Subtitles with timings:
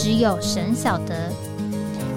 [0.00, 1.32] 只有神晓得，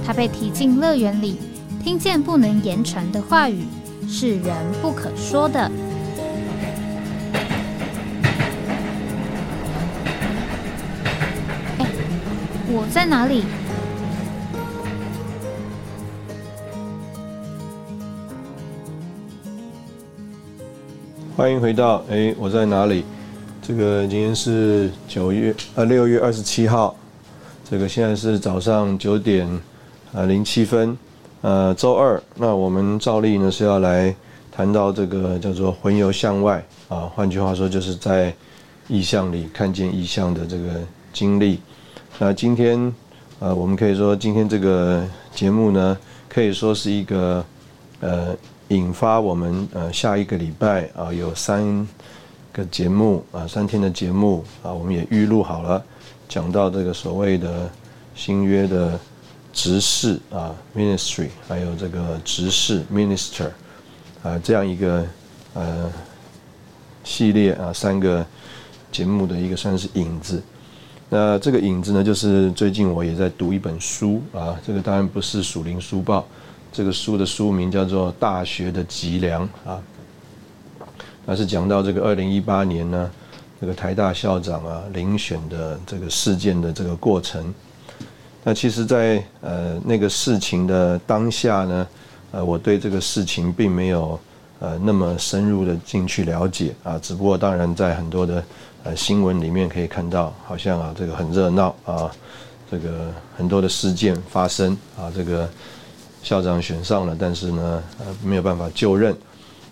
[0.05, 1.39] 他被提进乐园里，
[1.83, 3.65] 听见不能言传的话语，
[4.07, 5.59] 是人不可说的。
[11.79, 11.87] 哎，
[12.67, 13.45] 我在哪里？
[21.35, 23.03] 欢迎回到哎，我在哪里？
[23.59, 26.95] 这个今天是九月呃六月二十七号。
[27.71, 29.47] 这个现在是早上九点
[30.11, 30.97] 啊零七分，
[31.39, 32.21] 呃，周二。
[32.35, 34.13] 那我们照例呢是要来
[34.51, 38.35] 谈到这个叫做“魂游向外”啊，换句话说就是在
[38.89, 40.81] 意象里看见意象的这个
[41.13, 41.61] 经历。
[42.19, 42.93] 那今天
[43.39, 45.97] 呃，我们可以说今天这个节目呢，
[46.27, 47.41] 可以说是一个
[48.01, 48.35] 呃
[48.67, 51.87] 引发我们呃下一个礼拜啊有三
[52.51, 55.81] 个节目啊三天的节目啊，我们也预录好了。
[56.31, 57.69] 讲到这个所谓的
[58.15, 58.97] 新约的
[59.51, 63.49] 执事啊，ministry，还有这个执事 minister
[64.23, 65.05] 啊，这样一个
[65.53, 65.91] 呃
[67.03, 68.25] 系列啊，三个
[68.93, 70.41] 节目的一个算是影子。
[71.09, 76.25] 那这个影子呢，就是最近我也在读一本书啊，这个当然不是属灵书报，
[76.71, 79.83] 这个书的书名叫做《大学的脊梁》啊，
[81.25, 83.11] 那是讲到这个二零一八年呢。
[83.61, 87.53] 这个台大校长啊，遴选的这个事件的这个过程，
[88.43, 91.87] 那其实，在呃那个事情的当下呢，
[92.31, 94.19] 呃，我对这个事情并没有
[94.57, 98.43] 呃那么深入的进去了解啊，只不过当然在很多的
[98.83, 102.11] 呃新闻里面可以看到，好像啊这个很热闹啊，
[102.71, 105.47] 这个很多的事件发生啊，这个
[106.23, 109.15] 校长选上了，但是呢呃没有办法就任。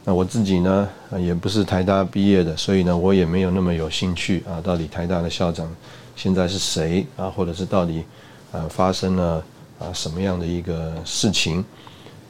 [0.10, 0.90] 那我自己呢，
[1.20, 4.58] 也不是台大毕业的，所以呢，我也没有那么有兴趣啊。
[4.60, 5.70] 到底台大的校长
[6.16, 7.30] 现在是谁啊？
[7.30, 8.04] 或者是到底
[8.52, 9.44] 啊发生了
[9.78, 11.64] 啊什么样的一个事情？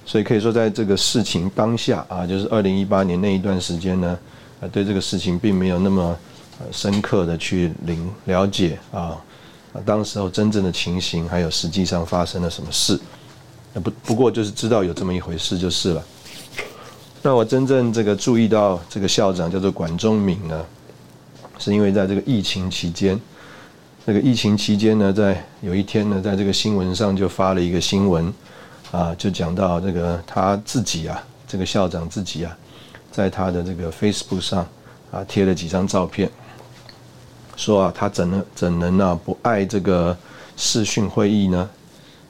[0.05, 4.19] 所以可以说，在这个事情当下啊，就是二零一八年那一段时间呢，
[4.59, 6.13] 啊，对这个事情并没有那么
[6.73, 9.15] 深刻的去领了解啊，
[9.71, 12.99] 啊，当时候真正的情形，还有实际上发生了什么事？
[13.71, 16.03] 那不不过就是知道有这么一回事就是了。
[17.21, 20.65] 那我真正这个注意到这个校长叫做管中敏呢，
[21.57, 23.19] 是因为在这个疫情期间，
[24.05, 28.33] 那个疫情期间呢，在有一天呢，在这个新闻上就发了一个新闻，
[28.91, 32.57] 啊，就讲到这个他自己啊，这个校长自己啊，
[33.11, 34.65] 在他的这个 Facebook 上
[35.11, 36.29] 啊贴了几张照片，
[37.57, 40.17] 说啊，他怎能怎能啊不爱这个
[40.55, 41.69] 视讯会议呢？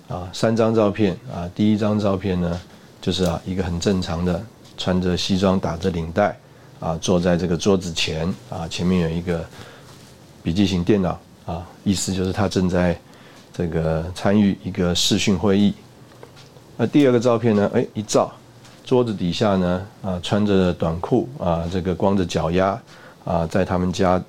[0.07, 2.59] 啊，三张照片啊，第一张照片呢，
[2.99, 4.43] 就是啊一个很正常的。
[4.79, 6.35] 穿着西装，打着领带，
[6.79, 9.45] 啊，坐在这个桌子前，啊，前面有一个
[10.41, 12.97] 笔记型电脑，啊，意思就是他正在
[13.53, 15.73] 这个参与一个视讯会议。
[16.77, 17.69] 那第二个照片呢？
[17.73, 18.31] 哎，一照，
[18.85, 22.81] 桌子底下呢，啊，穿着短裤，啊，这个光着脚丫，
[23.25, 24.23] 啊，在他们家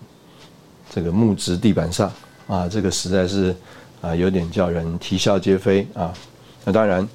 [0.91, 2.13] 这个木质地板上，
[2.49, 3.55] 啊，这个实在是
[4.01, 6.13] 啊，有点叫人啼笑皆非啊。
[6.65, 7.09] 那当然。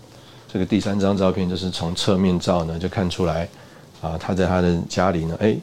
[0.55, 3.45] 这个第三张照片就是从侧面照呢，就看出来，
[4.01, 5.53] 啊，他在他的家里呢，哎，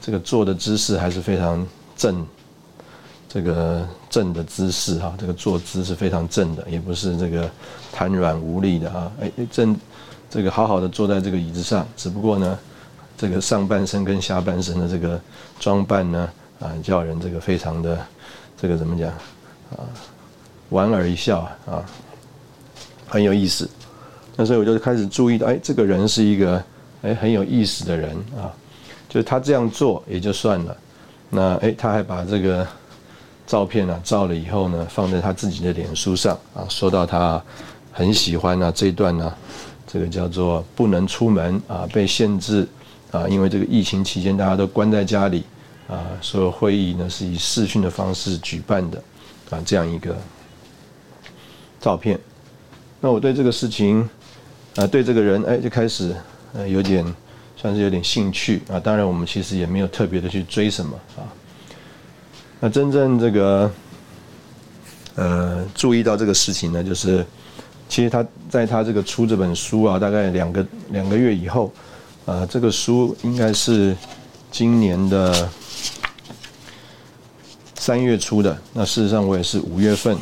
[0.00, 2.26] 这个坐的姿势还是非常正，
[3.28, 7.50] 这个正的姿势哈，这个坐姿是非常正的，也不是这个
[7.92, 9.76] 瘫软无力的啊，哎，正，
[10.30, 12.58] 这个好好的坐在这个椅子上，只不过呢，
[13.18, 15.20] 这个上半身跟下半身的这个
[15.60, 17.98] 装扮呢，啊，叫人这个非常的，
[18.58, 19.10] 这个怎么讲
[19.76, 19.84] 啊，
[20.70, 21.84] 莞尔一笑啊，
[23.06, 23.68] 很有意思。
[24.40, 26.62] 那所以我就开始注意到，哎，这个人是一个
[27.02, 28.54] 哎很有意思的人啊，
[29.08, 30.76] 就是他这样做也就算了，
[31.28, 32.64] 那哎他还把这个
[33.48, 37.42] 照片呢照了以后呢，放在他自己的脸书上啊，说到他
[37.90, 39.34] 很喜欢啊这一段呢，
[39.88, 42.64] 这个叫做不能出门啊，被限制
[43.10, 45.42] 啊，因为这个疫情期间大家都关在家里
[45.88, 49.02] 啊，所有会议呢是以视讯的方式举办的
[49.50, 50.16] 啊，这样一个
[51.80, 52.16] 照片，
[53.00, 54.08] 那我对这个事情。
[54.76, 56.14] 啊，对这个人，哎，就开始，
[56.52, 57.04] 呃，有点，
[57.56, 58.78] 算是有点兴趣啊。
[58.78, 61.26] 当然，我们其实也没有特别的去追什么啊。
[62.60, 63.70] 那真正这个，
[65.16, 67.26] 呃注意到这个事情呢，就是
[67.88, 71.72] 其实他在他这个出这本书啊，大概两个两个月以后，
[72.24, 73.96] 啊，这个书应该是
[74.52, 75.48] 今年的
[77.74, 78.56] 三月出的。
[78.72, 80.14] 那事实上我也是五月份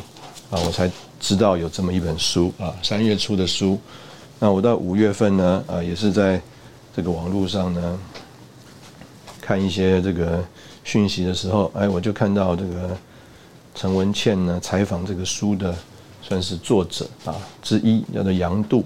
[0.49, 0.89] 啊，我才
[1.19, 3.79] 知道有这么一本书啊，三月出的书。
[4.39, 6.39] 那我到五月份呢，啊，也是在
[6.95, 7.99] 这个网络上呢
[9.41, 10.45] 看一些这个
[10.83, 12.95] 讯息的时候，哎，我就看到这个
[13.73, 15.73] 陈文茜呢采访这个书的
[16.21, 18.83] 算是作者啊之一，叫做杨度。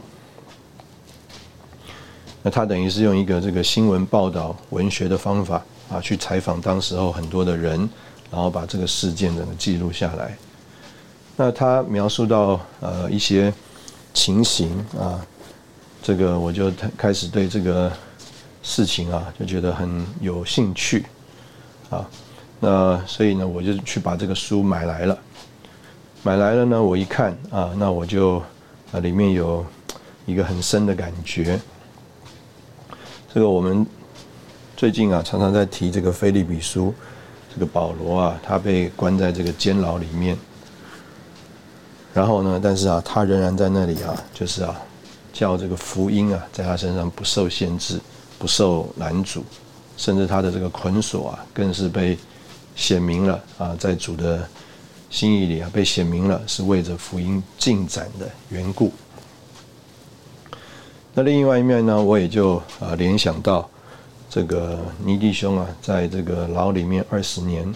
[2.41, 5.61] 那他等于是用一个这个新闻报道文学的方法
[5.91, 7.77] 啊，去采访当时候很多的人，
[8.31, 10.37] 然后把这个事件整个记录下来。
[11.35, 13.53] 那他描述到呃一些
[14.13, 15.19] 情形啊。
[16.03, 17.91] 这个我就开始对这个
[18.63, 21.05] 事情啊，就觉得很有兴趣
[21.91, 22.09] 啊。
[22.59, 25.17] 那所以呢，我就去把这个书买来了。
[26.23, 28.37] 买来了呢，我一看啊，那我就
[28.91, 29.63] 啊里面有
[30.25, 31.59] 一个很深的感觉。
[33.33, 33.85] 这个我们
[34.75, 36.93] 最近啊，常常在提这个菲利比书，
[37.53, 40.35] 这个保罗啊，他被关在这个监牢里面。
[42.13, 44.75] 然后呢，但是啊，他仍然在那里啊，就是啊。
[45.33, 47.99] 叫这个福音啊，在他身上不受限制，
[48.37, 49.43] 不受拦阻，
[49.97, 52.17] 甚至他的这个捆锁啊，更是被
[52.75, 54.47] 显明了啊，在主的
[55.09, 58.91] 心意里啊，被显明了，是为着福音进展的缘故。
[61.13, 63.69] 那另外一面呢，我也就啊联想到
[64.29, 67.73] 这个尼弟兄啊，在这个牢里面二十年，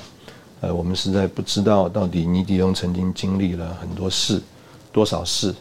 [0.61, 4.41] 呃，我们实在不知道到底尼弟兄曾经经历了很多事，
[4.91, 5.53] 多少事。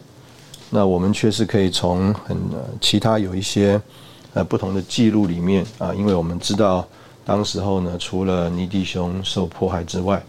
[0.71, 2.37] 那我们确实可以从很
[2.81, 3.79] 其他有一些
[4.33, 6.85] 呃不同的记录里面啊，因为我们知道
[7.23, 10.21] 当时候呢，除了尼弟兄受迫害之外，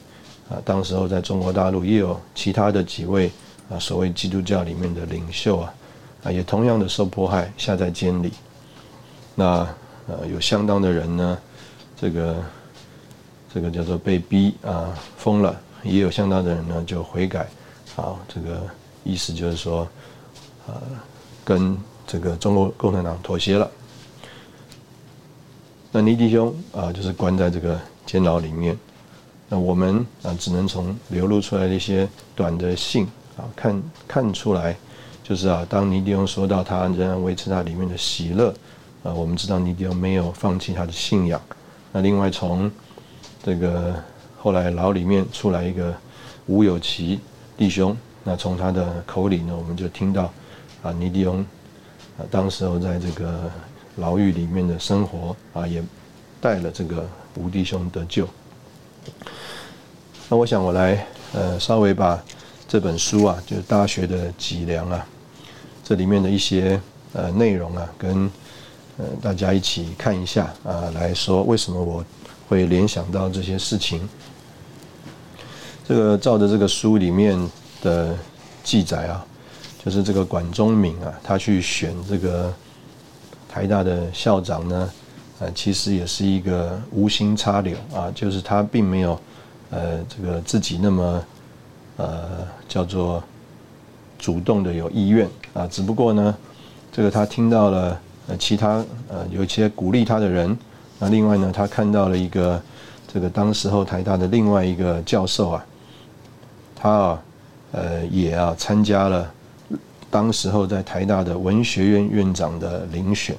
[0.48, 3.30] 啊，当时候在中国大陆也有其他的几位
[3.70, 5.74] 啊，所谓基督教里面的领袖啊，
[6.24, 8.30] 啊，也同样的受迫害下在监里。
[9.34, 9.66] 那
[10.06, 11.38] 呃，有相当的人呢，
[11.98, 12.36] 这个
[13.52, 17.48] 这个叫做被逼啊疯了，也有相当的人呢就悔改，
[17.96, 18.62] 啊，这个
[19.02, 19.88] 意思就是说。
[20.66, 20.74] 呃，
[21.44, 21.76] 跟
[22.06, 23.70] 这个中国共产党妥协了。
[25.92, 28.76] 那尼弟兄啊，就是关在这个监牢里面。
[29.48, 34.76] 那我们啊，只能从流露出来的一些短的信啊，看看出来，
[35.22, 38.52] 就是啊，当尼弟兄说到他仍然维持他里面的喜乐
[39.04, 41.40] 啊，我们知道尼弟兄没有放弃他的信仰。
[41.92, 42.70] 那另外从
[43.42, 43.94] 这个
[44.36, 45.94] 后来牢里面出来一个
[46.46, 47.20] 吴有奇
[47.56, 50.30] 弟兄，那从他的口里呢，我们就听到。
[50.86, 51.44] 啊，尼迪翁
[52.16, 53.50] 啊，当时候在这个
[53.96, 55.82] 牢狱里面的生活啊，也
[56.40, 57.04] 带了这个
[57.34, 58.28] 吴弟兄得救。
[60.28, 62.22] 那我想我来呃，稍微把
[62.68, 65.04] 这本书啊，就是大学的脊梁啊，
[65.82, 66.80] 这里面的一些
[67.12, 68.30] 呃内容啊，跟
[68.98, 72.04] 呃大家一起看一下啊，来说为什么我
[72.48, 74.08] 会联想到这些事情。
[75.88, 77.36] 这个照着这个书里面
[77.82, 78.16] 的
[78.62, 79.26] 记载啊。
[79.86, 82.52] 就是这个管中敏啊，他去选这个
[83.48, 84.90] 台大的校长呢，
[85.38, 89.16] 呃，其实也是一个无心插柳啊，就是他并没有
[89.70, 91.24] 呃这个自己那么
[91.98, 92.20] 呃
[92.68, 93.22] 叫做
[94.18, 96.36] 主动的有意愿啊，只不过呢，
[96.90, 100.58] 这个他听到了呃其他呃有一些鼓励他的人，
[100.98, 102.60] 那另外呢，他看到了一个
[103.06, 105.64] 这个当时候台大的另外一个教授啊，
[106.74, 107.22] 他啊
[107.70, 109.30] 呃也啊参加了。
[110.16, 113.36] 当时候在台大的文学院院长的遴选，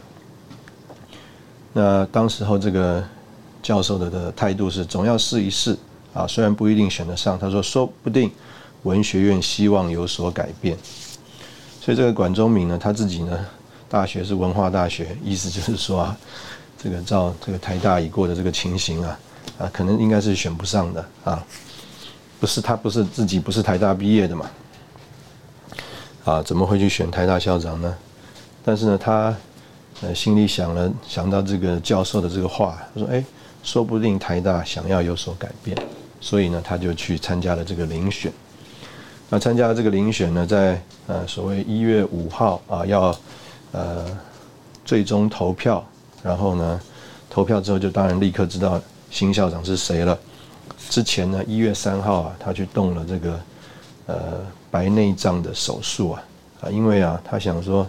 [1.73, 3.03] 那当时候这个
[3.63, 5.75] 教授的的态度是总要试一试
[6.13, 8.31] 啊，虽然不一定选得上，他说说不定
[8.83, 10.77] 文学院希望有所改变。
[11.81, 13.43] 所以这个管中敏呢，他自己呢，
[13.89, 16.15] 大学是文化大学，意思就是说啊，
[16.77, 19.19] 这个照这个台大已过的这个情形啊，
[19.57, 21.43] 啊，可能应该是选不上的啊，
[22.39, 24.47] 不是他不是自己不是台大毕业的嘛。
[26.27, 27.95] 啊，怎么会去选台大校长呢？
[28.61, 29.33] 但是呢，他
[30.01, 33.23] 呃心里想了，想到这个教授的这个话，他说：“哎，
[33.63, 35.77] 说不定台大想要有所改变，
[36.19, 38.29] 所以呢，他就去参加了这个遴选。
[39.29, 43.17] 那参加了这个遴选呢，在呃所谓一月五号啊，要
[43.71, 44.05] 呃
[44.83, 45.81] 最终投票，
[46.21, 46.81] 然后呢
[47.29, 50.19] 投票之后就当然立刻知道新校长是谁了。
[50.89, 53.39] 之前呢，一月三号啊，他去动了这个
[54.07, 54.15] 呃。”
[54.69, 56.23] 白内障的手术啊，
[56.61, 57.87] 啊，因为啊，他想说，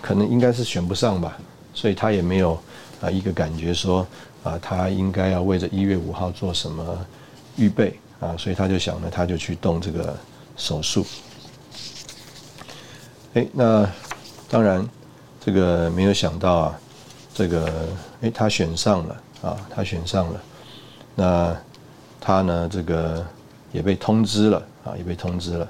[0.00, 1.38] 可能应该是选不上吧，
[1.72, 2.58] 所以他也没有
[3.00, 4.06] 啊一个感觉说
[4.42, 7.06] 啊，他应该要为着一月五号做什么
[7.56, 10.16] 预备啊，所以他就想呢，他就去动这个
[10.56, 11.06] 手术。
[13.34, 13.88] 哎，那
[14.50, 14.86] 当然
[15.40, 16.78] 这个没有想到啊，
[17.34, 17.88] 这个
[18.20, 20.40] 哎他选上了啊，他选上了，
[21.14, 21.56] 那
[22.20, 23.24] 他呢这个
[23.72, 25.68] 也被通知了啊，也被通知了，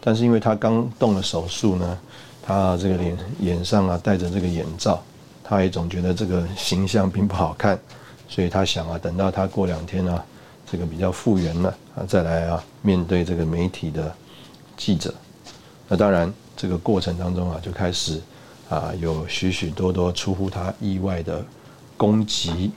[0.00, 1.98] 但是因为他刚动了手术呢，
[2.42, 5.02] 他这个脸眼上啊戴着这个眼罩，
[5.42, 7.78] 他也总觉得这个形象并不好看，
[8.28, 10.22] 所以他想啊，等到他过两天呢，
[10.70, 14.14] 这个比较复原了啊，再来啊面对这个媒体的
[14.76, 15.14] 记者，
[15.88, 16.32] 那当然。
[16.56, 18.20] 这个过程当中啊，就开始
[18.68, 21.42] 啊有许许多多出乎他意外的
[21.96, 22.70] 攻击。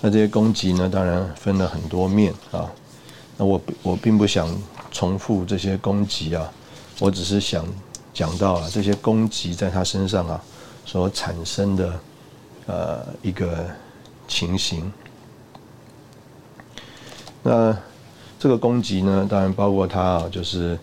[0.00, 2.68] 那这些攻击呢，当然分了很多面啊。
[3.38, 4.46] 那我我并不想
[4.92, 6.52] 重复这些攻击啊，
[7.00, 7.64] 我只是想
[8.12, 10.38] 讲到啊这些攻击在他身上啊
[10.84, 12.00] 所产生的
[12.66, 13.64] 呃一个
[14.26, 14.92] 情形。
[17.42, 17.74] 那
[18.38, 20.78] 这个攻击呢，当然包括他啊，就是。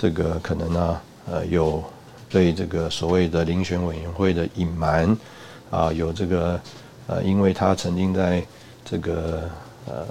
[0.00, 1.82] 这个可能呢，呃，有
[2.30, 5.18] 对这个所谓的遴选委员会的隐瞒，
[5.72, 6.60] 啊，有这个
[7.08, 8.40] 呃，因为他曾经在
[8.84, 9.50] 这个
[9.86, 10.06] 呃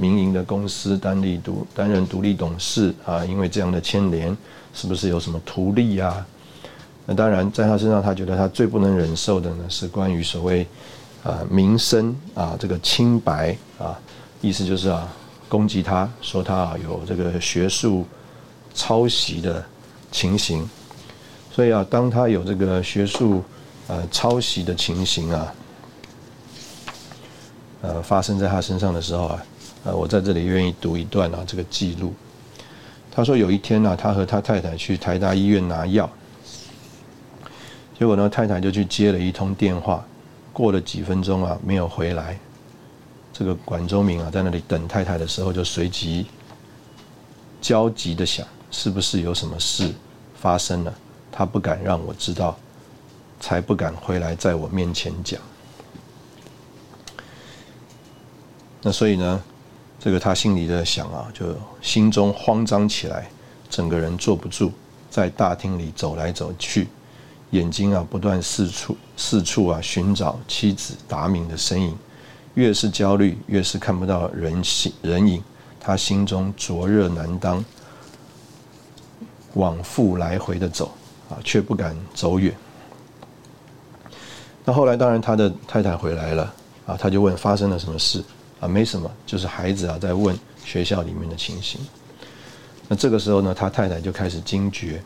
[0.00, 4.34] 民营的公司担任独担任独立董事啊，因为这样的牵连，
[4.72, 6.26] 是不是有什么图利啊？
[7.04, 10.66] 那当然，在他身上，他觉得他最不能忍受的呢，是关于所谓
[11.22, 13.98] 啊名声啊这个清白啊，
[14.40, 15.06] 意思就是啊
[15.48, 18.06] 攻击他说他啊有这个学术。
[18.72, 19.64] 抄袭的
[20.12, 20.64] 情形，
[21.52, 23.42] 所以啊，当他有这个学术
[23.88, 25.52] 呃抄袭的情形啊，
[27.82, 29.42] 呃发生在他身上的时候啊，
[29.84, 32.12] 呃，我在这里愿意读一段啊这个记录。
[33.10, 36.08] 他说有一天呢，他和他太太去台大医院拿药，
[37.98, 40.06] 结果呢，太太就去接了一通电话，
[40.52, 42.38] 过了几分钟啊，没有回来。
[43.32, 46.26] 这个管中明啊，在那里等太太的时候，就随即
[47.60, 48.46] 焦急的想。
[48.72, 49.92] 是不是有什么事
[50.40, 50.94] 发生了？
[51.32, 52.56] 他不敢让我知道，
[53.40, 55.40] 才不敢回来在我面前讲。
[58.80, 59.42] 那所以呢，
[60.00, 63.30] 这个他心里在想啊，就心中慌张起来，
[63.68, 64.72] 整个人坐不住，
[65.10, 66.88] 在大厅里走来走去，
[67.50, 71.94] 眼睛啊不断四处四处啊寻找妻子达敏的身影。
[72.54, 75.42] 越是焦虑，越是看不到人形人影，
[75.78, 77.64] 他心中灼热难当。
[79.54, 80.92] 往复来回的走，
[81.28, 82.54] 啊，却不敢走远。
[84.64, 86.54] 那后来，当然他的太太回来了，
[86.86, 88.22] 啊，他就问发生了什么事，
[88.60, 91.80] 啊，没什么，就是孩子啊在问学校里面的情形。
[92.88, 95.02] 那这个时候呢，他太太就开始惊觉，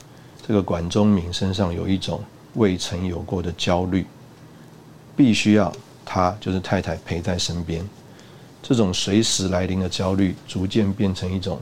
[0.46, 2.23] 这个管中敏身上有一种
[2.54, 4.04] 未曾有过的焦虑，
[5.16, 5.73] 必须要
[6.04, 7.88] 他就是太太陪在身边。
[8.62, 11.61] 这种随时来临的焦虑，逐渐变成一种。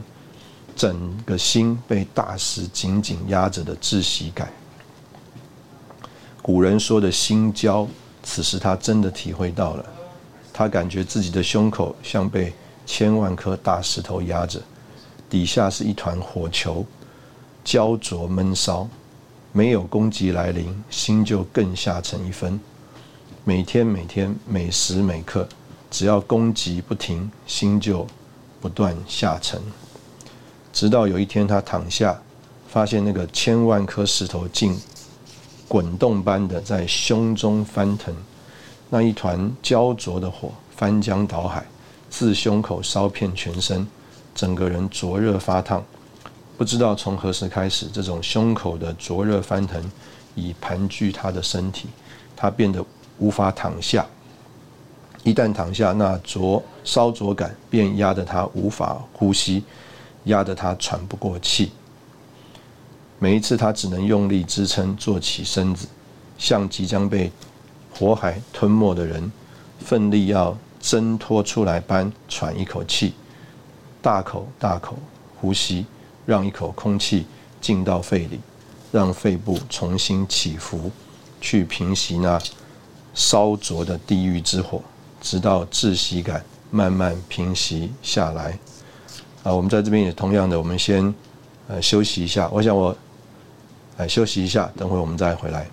[0.75, 4.51] 整个心被大石紧紧压着的窒息感。
[6.41, 7.87] 古人说的心焦，
[8.23, 9.85] 此时他真的体会到了。
[10.53, 12.53] 他感觉自己的胸口像被
[12.85, 14.61] 千万颗大石头压着，
[15.29, 16.85] 底下是一团火球，
[17.63, 18.87] 焦灼闷烧。
[19.55, 22.59] 没有攻击来临，心就更下沉一分。
[23.43, 25.47] 每天每天每时每刻，
[25.91, 28.07] 只要攻击不停，心就
[28.59, 29.61] 不断下沉。
[30.71, 32.19] 直到有一天，他躺下，
[32.67, 34.75] 发现那个千万颗石头竟
[35.67, 38.11] 滚动般的在胸中翻腾，
[38.93, 41.65] 那一团焦灼的火翻江倒海，
[42.11, 43.87] 自胸口烧遍全身，
[44.35, 45.83] 整个人灼热发烫。
[46.59, 49.83] 不知道从何时开始，这种胸口的灼热翻腾
[50.35, 51.89] 已盘踞他的身体，
[52.35, 52.85] 他变得
[53.17, 54.05] 无法躺下。
[55.23, 59.63] 一旦躺下，那灼烧灼感便压得他无法呼吸。
[60.25, 61.71] 压得他喘不过气。
[63.17, 65.87] 每一次，他只能用力支撑，坐起身子，
[66.37, 67.31] 像即将被
[67.97, 69.31] 火海吞没的人，
[69.79, 73.13] 奋力要挣脱出来般喘一口气，
[74.01, 74.97] 大口大口
[75.39, 75.85] 呼吸，
[76.25, 77.25] 让一口空气
[77.61, 78.39] 进到肺里，
[78.91, 80.91] 让肺部重新起伏，
[81.39, 82.41] 去平息那
[83.13, 84.81] 烧灼的地狱之火，
[85.21, 88.57] 直到窒息感慢慢平息下来。
[89.43, 91.13] 啊，我们在这边也同样的，我们先
[91.67, 92.49] 呃休息一下。
[92.51, 92.95] 我想我
[93.97, 95.67] 来休息一下，等会我们再回来。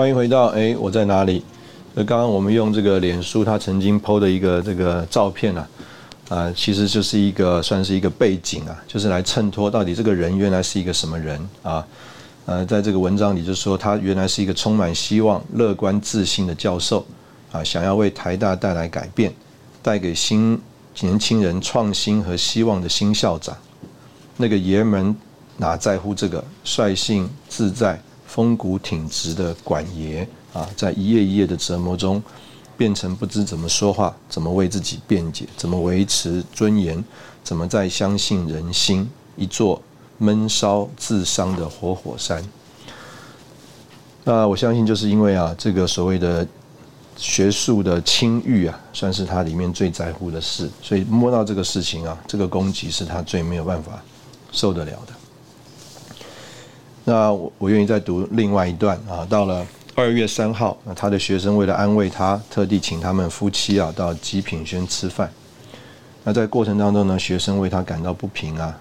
[0.00, 1.44] 欢迎回到哎，我在哪里？
[1.92, 5.68] 那刚刚我们用这个脸书他曾经 PO 的一个这个照片啊。
[6.30, 11.86] 啊，其实就是一个算是一个背景啊，就是来衬托到底这个人原来是一个什么人啊。
[12.46, 17.04] 呃，在这个文章里就说他原来是一个充满希望、乐观、自信的教授
[17.52, 19.30] 啊，想要为台大带来改变，
[19.82, 20.58] 带给新
[21.00, 23.54] 年轻人创新和希望的新校长。
[24.38, 25.14] 那个爷们
[25.58, 28.00] 哪在乎这个率性自在、
[28.32, 32.22] 风骨挺直的管爷啊，在一页一页的折磨中。
[32.78, 37.04] 变成不知怎么说话，怎么为自己辩解，怎么维持尊严，
[37.44, 39.06] 怎么再相信人心？
[39.36, 39.82] 一座
[40.16, 42.42] 闷烧自伤的活火山。
[44.24, 46.46] 那我相信，就是因为啊，这个所谓的
[47.18, 54.02] 学术的清誉啊，算是他里面最在乎的事，所以摸到这个事情啊，这个攻击是他最没有办法
[54.52, 55.19] 受得了的。
[57.04, 59.66] 那我我愿意再读另外一段啊，到了。
[59.96, 65.30] 二月三号，那他的学生为了安慰他，特地请他们夫妻啊到极品轩吃饭。
[66.24, 68.78] 那在过程当中呢，学生为他感到不平啊，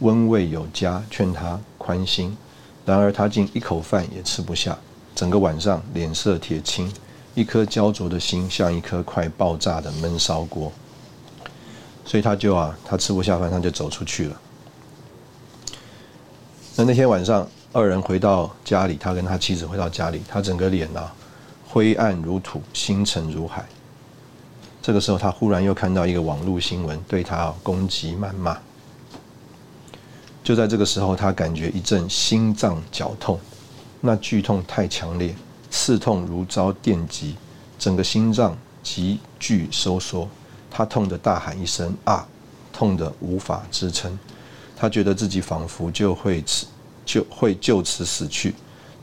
[0.00, 2.36] 温味有加，劝他宽心。
[2.84, 4.76] 然而他竟一口饭也吃不下，
[5.14, 6.92] 整个晚上脸色铁青，
[7.34, 10.70] 一颗焦灼的心像一颗快爆炸的闷烧锅。
[12.04, 14.40] 所以他就啊，他吃不下饭，他就走出去了。
[16.76, 17.48] 那那天晚上。
[17.72, 21.12] 二人回到家里，他跟他妻子回到家里，他整个脸啊
[21.68, 23.64] 灰暗如土，星辰如海。
[24.80, 28.56] 这个时候，他忽然又看到一个网络新闻，对他攻击谩骂。
[30.42, 33.38] 就在这个时候，他感觉一阵心脏绞痛，
[34.00, 35.34] 那剧痛太强烈，
[35.70, 37.36] 刺痛如遭电击，
[37.78, 40.26] 整个心脏急剧收缩。
[40.70, 42.26] 他痛得大喊一声啊，
[42.72, 44.18] 痛得无法支撑。
[44.74, 46.66] 他觉得自己仿佛就会死。
[47.08, 48.54] 就会就此死去，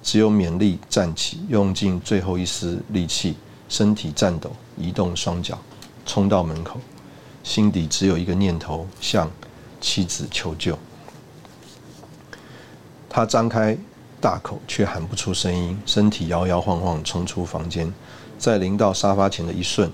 [0.03, 3.35] 只有勉力站起，用尽最后一丝力气，
[3.67, 5.59] 身体颤抖，移动双脚，
[6.05, 6.79] 冲到门口，
[7.43, 9.31] 心底只有一个念头：向
[9.81, 10.77] 妻子求救。
[13.09, 13.75] 他张开
[14.21, 17.91] 大口，却喊不出声音，身体摇摇晃晃冲出房间，
[18.37, 19.91] 在临到沙发前的一瞬，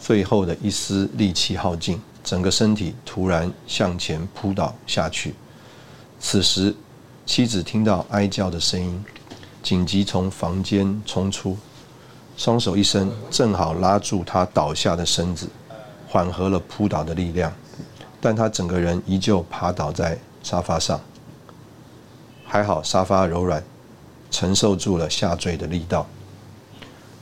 [0.00, 5.32] 最后的一丝力气耗尽，整个身体突然向前扑倒下去。
[6.18, 6.74] 此时。
[7.26, 9.04] 妻子听到哀叫的声音，
[9.60, 11.58] 紧急从房间冲出，
[12.36, 15.48] 双手一伸，正好拉住他倒下的身子，
[16.08, 17.52] 缓和了扑倒的力量。
[18.20, 21.00] 但他整个人依旧趴倒在沙发上。
[22.44, 23.62] 还好沙发柔软，
[24.30, 26.06] 承受住了下坠的力道。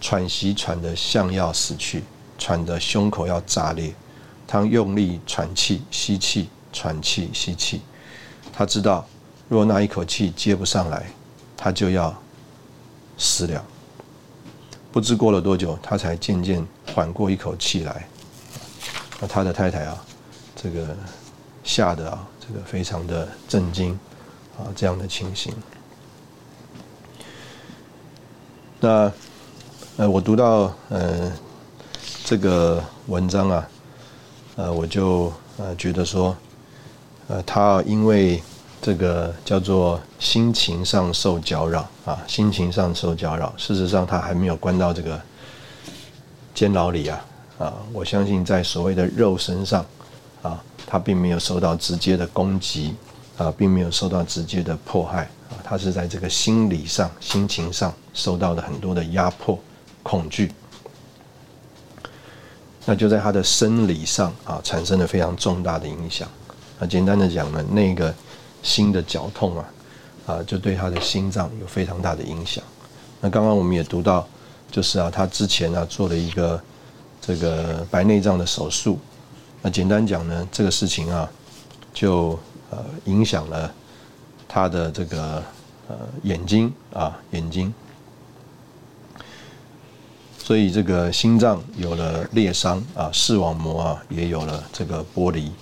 [0.02, 2.04] 喘息喘得像要死去，
[2.38, 3.94] 喘得胸口要炸裂。
[4.46, 7.80] 他用力喘气、吸气、喘气、吸气。
[8.52, 9.06] 他知道。
[9.48, 11.06] 若那一口气接不上来，
[11.56, 12.14] 他就要
[13.18, 13.62] 死了。
[14.90, 18.08] 不知过了多久，他才渐渐缓过一口气来。
[19.20, 20.02] 那他的太太啊，
[20.56, 20.96] 这个
[21.62, 23.92] 吓得啊，这个非常的震惊
[24.56, 25.52] 啊，这样的情形。
[28.80, 29.12] 那
[29.98, 31.30] 呃，我读到呃
[32.24, 33.68] 这个文章啊，
[34.56, 36.34] 呃，我就呃觉得说，
[37.28, 38.42] 呃，他因为。
[38.84, 43.50] 这个叫做心情上受搅扰啊，心情上受搅扰。
[43.56, 45.18] 事实上，他还没有关到这个
[46.54, 47.24] 监牢里啊
[47.58, 47.72] 啊！
[47.94, 49.82] 我相信，在所谓的肉身上
[50.42, 52.94] 啊，他并没有受到直接的攻击
[53.38, 59.58] 啊，并没有受到直接的迫害啊，他是在这个心理上、心情上受到了很多的压迫、
[60.02, 60.52] 恐惧。
[62.84, 66.28] 那就在他的生理上啊，产生了非常重大的影响。
[66.78, 68.14] 那简单的讲呢，那个。
[68.64, 69.64] 心的绞痛啊，
[70.26, 72.64] 啊，就对他的心脏有非常大的影响。
[73.20, 74.26] 那刚刚我们也读到，
[74.70, 76.60] 就是啊，他之前呢做了一个
[77.20, 78.98] 这个白内障的手术。
[79.60, 81.30] 那简单讲呢，这个事情啊，
[81.92, 82.38] 就
[82.70, 83.70] 呃影响了
[84.48, 85.42] 他的这个
[85.88, 87.72] 呃眼睛啊眼睛，
[90.38, 95.52] 所以这个心脏有了裂伤啊，视网膜啊也有了这个剥离。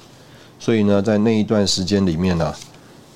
[0.60, 2.54] 所以呢，在那一段时间里面呢。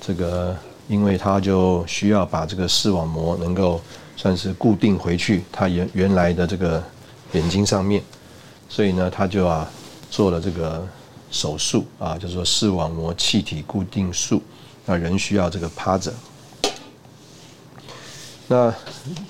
[0.07, 0.55] 这个，
[0.87, 3.81] 因为他就需要把这个视网膜能够
[4.15, 6.81] 算是固定回去，他原原来的这个
[7.33, 8.01] 眼睛上面，
[8.69, 9.69] 所以呢，他就啊
[10.09, 10.87] 做了这个
[11.29, 14.41] 手术啊，叫做视网膜气体固定术。
[14.85, 16.13] 那人需要这个趴着。
[18.47, 18.73] 那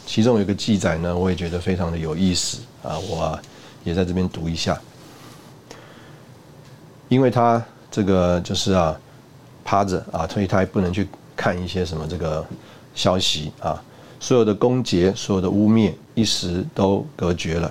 [0.05, 3.39] 其中有一个记载呢，我也觉得非常的有意思啊，我
[3.83, 4.79] 也在这边读一下，
[7.09, 7.59] 因为他
[7.89, 8.95] 这个就是啊。
[9.67, 12.45] 趴着啊，所以他也不能去看一些什么这个
[12.95, 13.83] 消息啊。
[14.17, 17.69] 所有的攻讦、所有的污蔑，一时都隔绝了。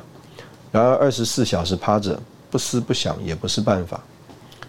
[0.70, 3.98] 然而二十四小时趴着，不思不想也不是办法。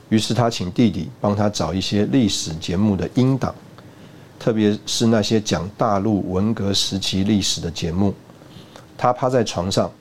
[0.07, 3.53] 于是他请弟弟帮他找一些历史节目的音档，
[4.39, 8.13] 特别是那些讲大陆文革时期历史的节目。
[8.97, 9.91] 他趴在床上，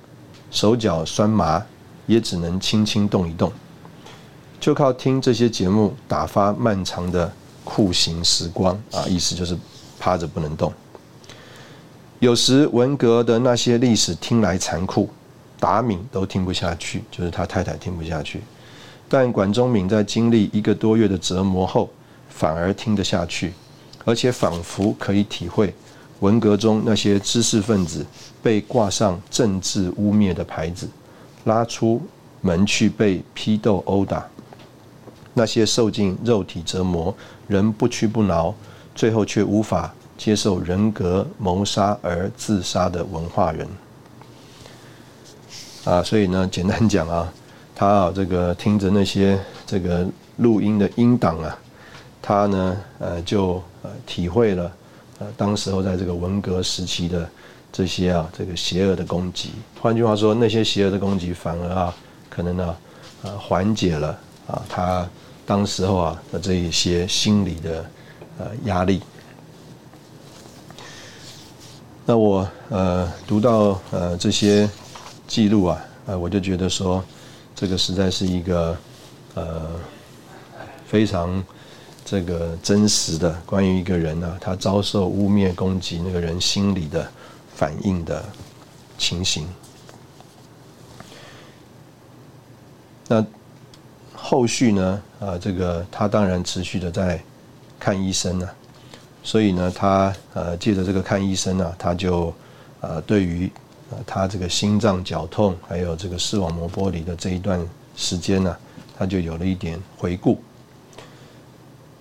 [0.52, 1.60] 手脚酸麻，
[2.06, 3.52] 也只能轻轻动一动，
[4.58, 7.32] 就靠听这些节目打发漫长的
[7.64, 9.04] 酷刑时光啊！
[9.08, 9.56] 意思就是
[9.98, 10.72] 趴着不能动。
[12.18, 15.08] 有时文革的那些历史听来残酷，
[15.60, 18.40] 达敏都听不下去，就是他太太听不下去。
[19.08, 21.90] 但管中敏在经历一个多月的折磨后，
[22.28, 23.52] 反而听得下去，
[24.04, 25.72] 而且仿佛可以体会
[26.20, 28.04] 文革中那些知识分子
[28.42, 30.88] 被挂上政治污蔑的牌子，
[31.44, 32.00] 拉出
[32.40, 34.26] 门去被批斗殴打，
[35.36, 37.14] 那些受尽肉体折磨
[37.46, 38.54] 仍不屈不挠，
[38.94, 39.92] 最后却无法。
[40.18, 43.68] 接受人格谋杀而自杀的文化人
[45.84, 47.30] 啊，所以呢，简单讲啊，
[47.74, 50.06] 他啊这个听着那些这个
[50.38, 51.58] 录音的音档啊，
[52.22, 54.72] 他呢呃就呃体会了
[55.18, 57.28] 呃当时候在这个文革时期的
[57.70, 59.50] 这些啊这个邪恶的攻击。
[59.78, 61.94] 换句话说，那些邪恶的攻击反而啊
[62.30, 62.76] 可能呢
[63.22, 65.06] 呃缓解了啊他
[65.46, 67.90] 当时候啊的这一些心理的
[68.38, 69.00] 呃压力。
[72.04, 74.68] 那我呃读到呃这些
[75.26, 77.02] 记录啊，呃我就觉得说，
[77.54, 78.76] 这个实在是一个
[79.34, 79.70] 呃
[80.86, 81.42] 非常
[82.04, 87.10] 这个真实的关于一个人呢，他遭受污蔑攻击那个人心理的
[87.54, 88.24] 反应的
[88.98, 89.48] 情形。
[93.08, 93.24] 那
[94.28, 97.22] 后续呢，啊这个他当然持续的在
[97.78, 98.48] 看医生呢。
[99.22, 102.34] 所以呢，他呃借着这个看医生呢，他就
[102.80, 103.48] 呃对于
[103.92, 108.56] 呃他这个心脏绞痛，还有这个视网膜剥离的这一段时间呢，
[108.98, 110.40] 他就有了一点回顾。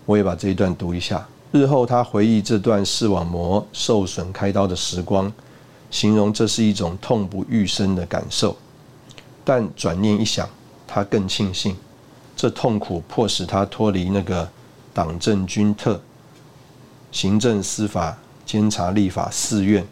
[0.07, 1.23] 我也把这一段读一下。
[1.51, 5.31] 日后他回忆这段视网膜受损开刀的时光，
[5.91, 8.57] 形容这是一种痛不欲生的感受。
[9.43, 10.49] 但转念一想，
[10.87, 11.75] 他更庆幸，
[12.35, 14.49] 这痛苦迫使他脱离那个
[14.93, 15.99] 党政军特。
[17.11, 19.87] 行政、司法、监察、立法四院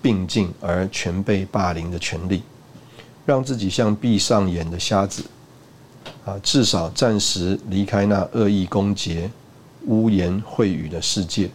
[0.00, 2.42] 并进而全被霸凌的权利，
[3.26, 5.22] 让自己像闭上眼的瞎子，
[6.24, 9.28] 啊，至少暂时离开那恶意攻讦、
[9.86, 11.50] 污言秽语的世界，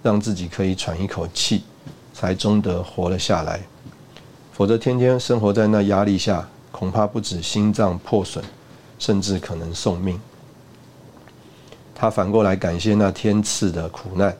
[0.00, 1.64] 让自己可以喘一口气，
[2.14, 3.60] 才终得活了下来。
[4.52, 8.44] 否则，天天生活在那压力下，恐怕不止心脏破损，
[9.02, 10.16] 甚至可能送命。
[11.92, 14.32] 他反过来感谢那天赐的苦难。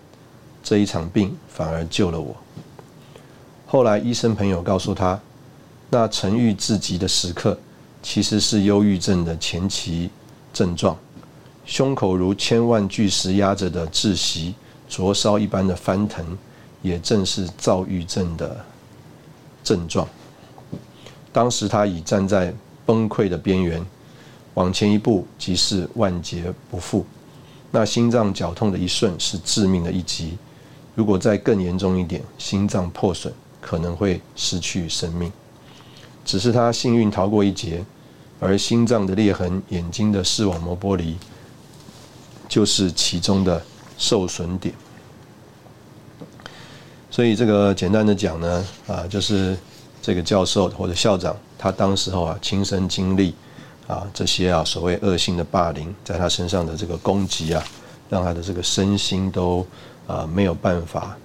[0.62, 2.36] 这一场病反而救了我。
[3.66, 5.18] 后来医生朋友告诉他，
[5.90, 7.58] 那沉郁至极的时刻，
[8.04, 10.08] 其实是忧郁症的前期
[10.52, 10.96] 症状。
[11.66, 14.54] 胸口如千万巨石压着的窒息、
[14.88, 16.24] 灼烧一般的翻腾，
[16.82, 18.64] 也正是躁郁症的
[19.64, 20.06] 症状。
[21.32, 22.54] 当时他已站在
[22.86, 23.84] 崩溃的边缘，
[24.54, 27.04] 往前一步即是万劫不复。
[27.70, 30.36] 那心脏绞痛的一瞬，是致命的一击。
[30.94, 35.32] 如果再更严重一点，心脏破损可能会失去生命。
[36.24, 37.82] 只是他幸运逃过一劫，
[38.38, 41.16] 而心脏的裂痕、眼睛的视网膜剥离，
[42.46, 43.62] 就是其中的
[43.96, 44.74] 受损点。
[47.10, 49.56] 所以这个简单的讲呢，啊，就是
[50.02, 53.34] 这个教授或者校长，他当时候啊亲身经历
[53.86, 57.64] 啊这些啊所谓恶性的霸凌，在他身上的这个攻击啊，
[58.08, 59.66] 让他的这个身心都。
[60.08, 61.16] 啊，没有办法，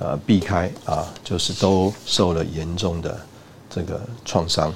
[0.00, 3.16] 啊，避开啊，就是都受了严重的
[3.70, 4.74] 这个创伤。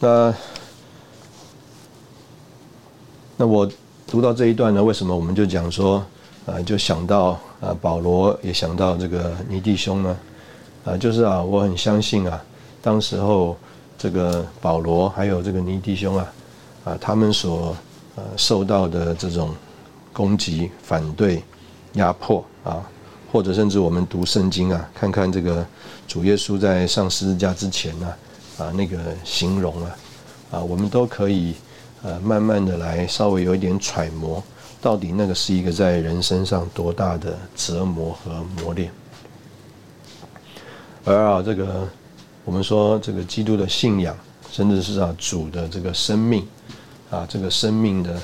[0.00, 0.34] 那
[3.36, 3.70] 那我
[4.06, 6.04] 读到这一段呢，为什么我们就讲说，
[6.46, 10.18] 啊，就想到啊，保罗也想到这个尼弟兄呢？
[10.86, 12.42] 啊，就是啊，我很相信啊，
[12.80, 13.54] 当时候
[13.98, 16.32] 这个保罗还有这个尼弟兄啊，
[16.84, 17.76] 啊，他们所
[18.16, 19.54] 呃受到的这种。
[20.16, 21.42] 攻击、反对、
[21.92, 22.82] 压迫啊，
[23.30, 25.62] 或者甚至我们读圣经啊，看看这个
[26.08, 28.14] 主耶稣在上十字架之前呢，
[28.56, 29.96] 啊，那个形容啊，
[30.52, 31.54] 啊，我们都可以
[32.02, 34.42] 呃慢慢的来稍微有一点揣摩，
[34.80, 38.90] 到底那个是一个在人身上多大的折磨和磨练。
[41.04, 41.86] 而啊，这个
[42.46, 44.16] 我们说这个基督的信仰，
[44.52, 46.46] 甚至是啊主的这个生命
[47.10, 48.16] 啊，这个生命的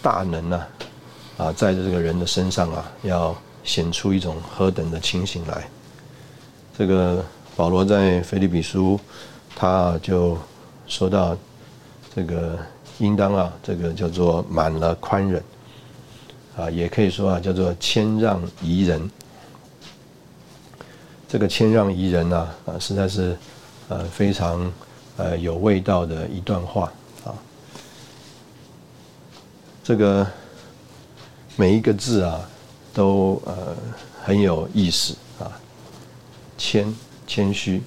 [0.00, 0.60] 大能呢。
[1.36, 5.68] 啊，在这个人的身上啊，要显出一种何等的情形来。
[6.76, 7.24] 这个
[7.56, 8.98] 保罗在腓立比书，
[9.54, 10.38] 他就
[10.86, 11.36] 说到
[12.14, 12.58] 这个
[12.98, 15.42] 应当啊，这个叫做满了宽忍，
[16.56, 19.10] 啊，也可以说啊，叫做谦让宜人。
[21.32, 23.34] 这个谦让宜人呢，啊，实在是
[23.88, 24.70] 呃非常
[25.16, 26.92] 呃有味道的一段话
[27.24, 27.32] 啊。
[29.82, 30.26] 这个
[31.56, 32.38] 每一个字啊，
[32.92, 33.74] 都呃
[34.22, 35.48] 很有意思啊。
[36.58, 36.94] 谦
[37.26, 37.82] 谦虚，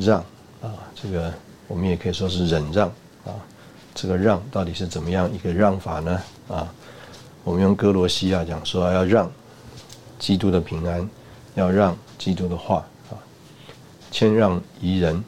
[0.00, 0.20] 让
[0.62, 1.30] 啊，这个
[1.68, 2.88] 我们也可以说是忍让
[3.26, 3.36] 啊。
[3.94, 6.22] 这个让到底是怎么样一个让法呢？
[6.48, 6.66] 啊，
[7.44, 9.30] 我们用哥罗西亚讲说要让
[10.18, 11.06] 基督的平安，
[11.56, 13.18] 要让基督的话啊，
[14.10, 15.24] 谦让宜人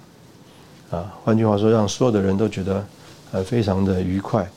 [0.90, 1.12] 啊。
[1.24, 2.86] 换句话说，让所有的人都觉得
[3.32, 4.48] 呃非常的愉快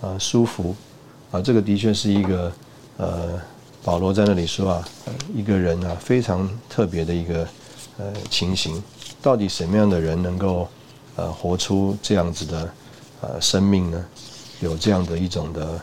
[0.00, 0.74] 啊，舒服
[1.30, 1.40] 啊。
[1.40, 2.52] 这个的确是一个
[2.96, 3.40] 呃，
[3.84, 4.84] 保罗在那里说啊，
[5.34, 7.46] 一个人啊非常特别的一个。
[7.98, 8.82] 呃，情形
[9.22, 10.68] 到底什么样的人能够
[11.14, 12.74] 呃活出这样子的
[13.22, 14.04] 呃生命呢？
[14.60, 15.80] 有这样的一种的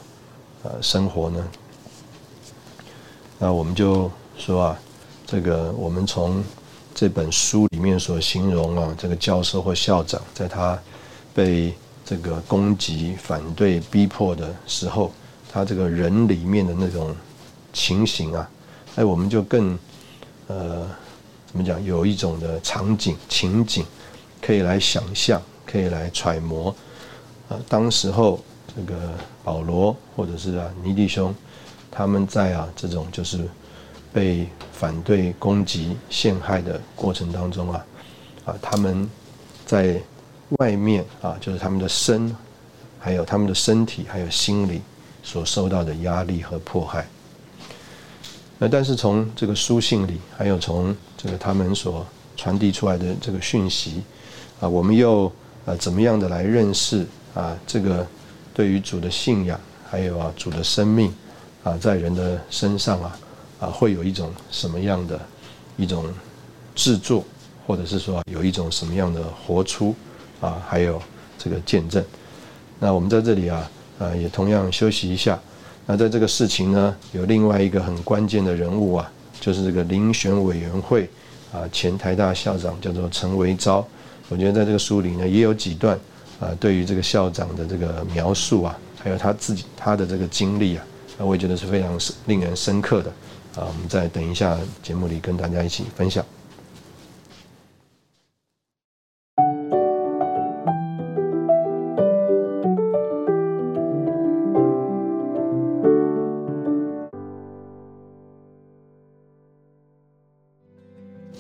[0.62, 1.44] 呃生活呢？
[3.40, 4.80] 那我们就说啊，
[5.34, 6.44] 这个我们从
[6.94, 10.80] 这本书里面所形容啊，这个教授或校长在他
[11.34, 11.74] 被
[12.06, 15.12] 这个攻击、反对、逼迫的时候，
[15.52, 17.16] 他这个人里面的那种
[17.74, 18.48] 情形啊，
[18.94, 19.76] 哎，我们就更
[20.46, 20.88] 呃。
[21.48, 21.84] 怎么讲？
[21.84, 23.84] 有一种的场景情景，
[24.40, 26.70] 可以来想象，可以来揣摩。
[27.50, 28.40] 啊，当时候
[28.76, 31.34] 这个保罗或者是啊尼弟兄，
[31.90, 33.48] 他们在啊这种就是
[34.14, 37.86] 被反对、攻击、陷害的过程当中啊，
[38.46, 39.10] 啊他们
[39.66, 40.00] 在
[40.60, 42.34] 外面啊，就是他们的身，
[43.00, 44.82] 还有他们的身体，还有心理
[45.24, 47.08] 所受到的压力和迫害。
[48.60, 52.06] 那但是从这个书信里，还有从这个他们所
[52.38, 54.04] 传递出来的这个讯息，
[54.60, 55.32] 啊，我们又
[55.66, 58.06] 啊怎么样的来认识啊这个
[58.54, 61.14] 对于主的信仰，还有啊主的生命
[61.64, 63.18] 啊在人的身上啊
[63.64, 65.18] 啊会有一种什么样的
[65.78, 66.06] 一种
[66.76, 67.24] 制作，
[67.66, 69.96] 或者是说有一种什么样的活出
[70.42, 71.02] 啊，还有
[71.38, 72.04] 这个见证。
[72.80, 75.40] 那我们在这里啊啊也同样休息一下。
[75.86, 81.10] 那在这个事情呢，有另外一个很关键的人物啊，就是这个遴选委员会
[81.54, 83.86] 啊前台大校长叫做陈维昭。
[84.30, 85.98] 我觉得在这个书里呢，也有几段
[86.40, 90.84] 啊对于这个校长的这个描述啊，还有他自己他的这个经历啊，
[91.20, 93.12] 我也觉得是非常令人深刻的
[93.56, 93.66] 啊。
[93.68, 96.24] 我们再等一下节目里跟大家一起分享。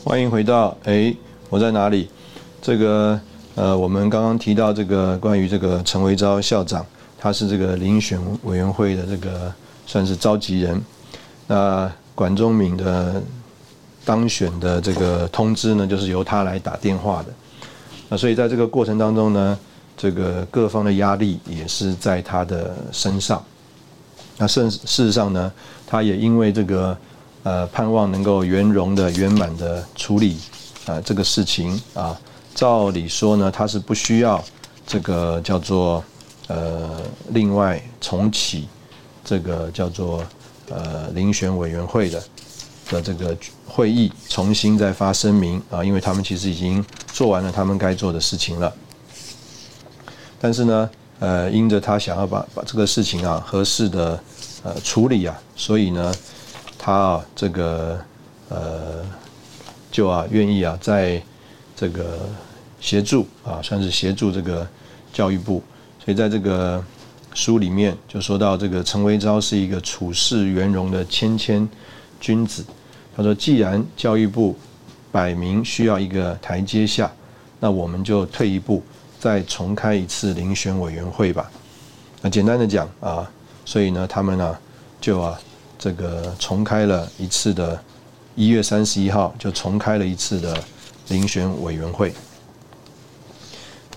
[0.06, 1.15] 欢迎回到哎，
[1.49, 2.08] 我在哪里？
[2.62, 3.19] 这个
[3.56, 6.86] 呃，我们刚刚提到这个关于这个陈维昭校长，
[7.17, 9.52] 他是这个遴选委员会的这个
[9.88, 10.80] 算是召集人。
[11.47, 13.21] 那管中敏的
[14.06, 17.30] 当选的这个通知呢，就是由他来打电话的。
[18.10, 19.58] 那所以在这个过程当中呢，
[19.97, 23.43] 这个各方的压力也是在他的身上。
[24.38, 25.52] 那事事实上呢，
[25.86, 26.97] 他也因为这个。
[27.45, 30.38] 呃，盼望能够圆融的、圆满的处理
[30.86, 32.17] 啊这个事情啊。
[32.56, 34.41] 照理说呢，他是不需要
[34.88, 36.02] 这个叫做
[36.47, 38.69] 呃另外重启
[39.26, 40.23] 这个叫做
[40.74, 42.24] 呃遴选委员会的
[42.90, 46.84] 的这个会议，重新再发声明啊，因为他们其实已经
[47.14, 48.74] 做完了他们该做的事情了。
[50.42, 54.20] 但是呢，呃，因着他想要把把这个事情啊合适的
[54.64, 56.14] 呃处理啊，所以呢。
[56.86, 57.98] 他啊，这个
[58.50, 59.06] 呃，
[59.90, 61.24] 就啊，愿意啊，在
[61.78, 62.20] 这个
[62.82, 64.68] 协助啊，算是协助这个
[65.14, 65.64] 教育部。
[66.04, 66.84] 所以在这个
[67.34, 71.67] 书里面就说到，这个陈维昭是一个处事圆融的谦谦
[72.19, 72.65] 君子。
[73.15, 74.56] 他说，既然教育部
[75.12, 77.12] 摆明需要一个台阶下，
[77.60, 78.82] 那我们就退一步，
[79.19, 81.52] 再重开一次遴选委员会吧。
[82.22, 83.30] 那简单的讲啊，
[83.65, 84.58] 所以呢，他们呢，
[85.02, 85.39] 就啊。
[85.76, 87.78] 这个重开了一次的，
[88.36, 90.58] 一月三十一号就重开了一次的
[91.10, 92.13] 遴选委员会。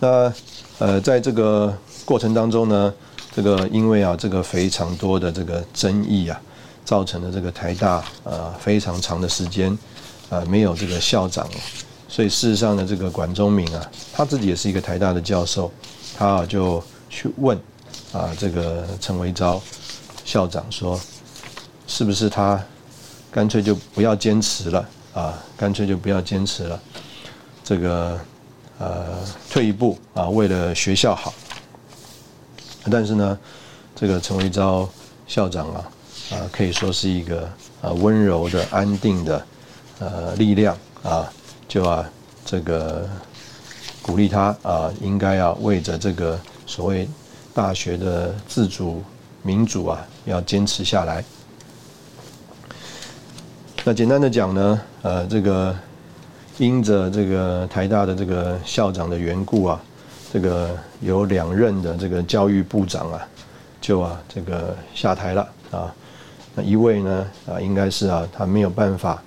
[0.01, 0.33] 那
[0.81, 1.72] 呃，在这个
[2.05, 2.92] 过程当中呢，
[3.37, 6.40] 这个因为啊，这个非常多的这个争议啊，
[6.87, 9.77] 造成了这个台大呃非常长的时间
[10.31, 11.46] 啊没有这个校长，
[12.09, 15.70] 所以事实上呢，这个管中明啊，他自己也是一个台大的教授，
[16.16, 17.55] 他就去问
[18.11, 19.61] 啊这个陈维昭
[20.25, 20.99] 校长说。
[21.88, 22.61] 是不是他
[23.31, 25.40] 干脆就不要坚持了啊？
[25.57, 26.81] 干脆就不要坚持了，
[27.62, 28.18] 这个
[28.79, 31.33] 呃退一步啊，为了学校好
[32.90, 33.38] 但是呢，
[33.94, 34.88] 这个陈维昭
[35.27, 35.88] 校长啊，
[36.33, 37.49] 啊，可以说是一个
[37.83, 39.46] 啊温柔的、安定的
[39.99, 41.31] 呃力量啊，
[41.66, 42.09] 就啊
[42.44, 43.09] 这个
[44.03, 47.09] 鼓励他啊，应该要为着这个所谓
[47.55, 49.03] 大学的自主
[49.42, 51.25] 民主啊，要坚持下来。
[53.85, 55.75] 那简单的讲呢，呃，这个
[56.59, 59.81] 因着这个台大的这个校长的缘故啊。
[60.37, 63.27] 这个有两任的这个教育部长啊，
[63.81, 65.94] 就啊这个下台了啊。
[66.55, 69.22] 那一位呢啊，应该是啊，他没有办法，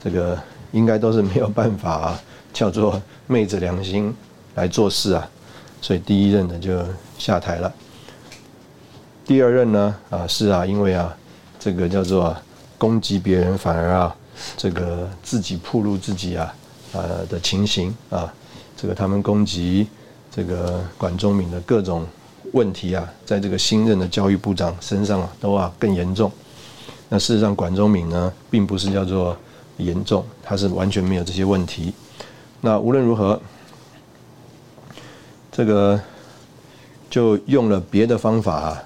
[0.00, 0.38] 这个
[0.70, 2.20] 应该都是没有办法啊，
[2.54, 4.14] 叫做昧着良心
[4.54, 5.28] 来做事啊。
[5.80, 6.80] 所以第一任的就
[7.18, 7.72] 下台了。
[9.26, 11.12] 第二任呢啊是啊，因为啊
[11.58, 12.36] 这个叫做
[12.78, 14.14] 攻击别人，反而啊
[14.56, 16.54] 这个自己暴露自己啊
[16.92, 18.32] 呃的情形啊，
[18.76, 19.88] 这个他们攻击。
[20.34, 22.06] 这个管中敏的各种
[22.52, 26.32] 问题啊，在这个新任的教育部长身上啊，都啊更严重。
[27.10, 29.36] 那事实上，管中敏呢，并不是叫做
[29.76, 31.92] 严重，他是完全没有这些问题。
[32.62, 33.38] 那无论如何，
[35.50, 36.00] 这个
[37.10, 38.82] 就用了别的方法啊，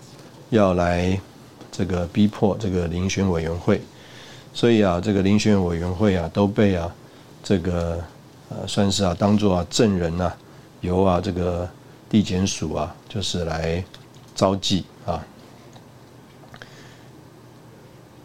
[0.51, 1.17] 要来
[1.71, 3.81] 这个逼迫这个遴选委员会。
[4.53, 6.93] 所以啊，这个遴选委员会啊，都被啊
[7.45, 8.03] 这个
[8.49, 10.33] 呃算是啊当做啊证人呐。
[10.87, 11.69] 由啊，这个
[12.09, 13.85] 地检署啊，就是来
[14.35, 15.23] 召集啊。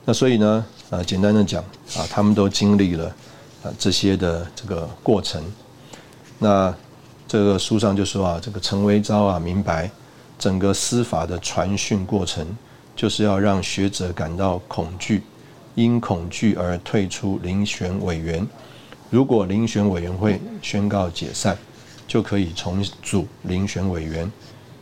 [0.06, 1.62] 那所以呢，啊，简单的讲
[1.98, 3.08] 啊，他们都经历了
[3.64, 5.44] 啊这些的这个过程。
[6.40, 6.74] 那
[7.28, 9.90] 这个书上就说啊，这个陈维昭啊，明白
[10.38, 12.46] 整个司法的传讯过程，
[12.96, 15.24] 就是要让学者感到恐惧，
[15.76, 18.48] 因恐惧而退出遴选委员。
[19.10, 21.58] 如果遴选委员会宣告解散。
[22.12, 24.30] 就可以重组遴选委员，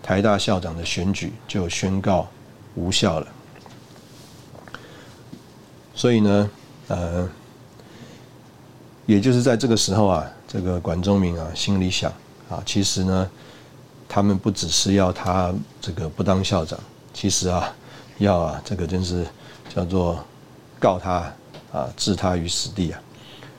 [0.02, 2.28] 台大校长的选举就宣告
[2.74, 3.28] 无效了。
[5.94, 6.50] 所以呢，
[6.88, 7.30] 呃，
[9.06, 12.12] 也就是在这个时候啊，这个管中明啊心里想
[12.50, 13.30] 啊，其实呢，
[14.08, 16.80] 他们不只是要他这个不当校长，
[17.14, 17.72] 其实啊，
[18.18, 19.24] 要啊这个真是
[19.72, 20.20] 叫做
[20.80, 21.32] 告他
[21.72, 23.00] 啊，置他于死地啊。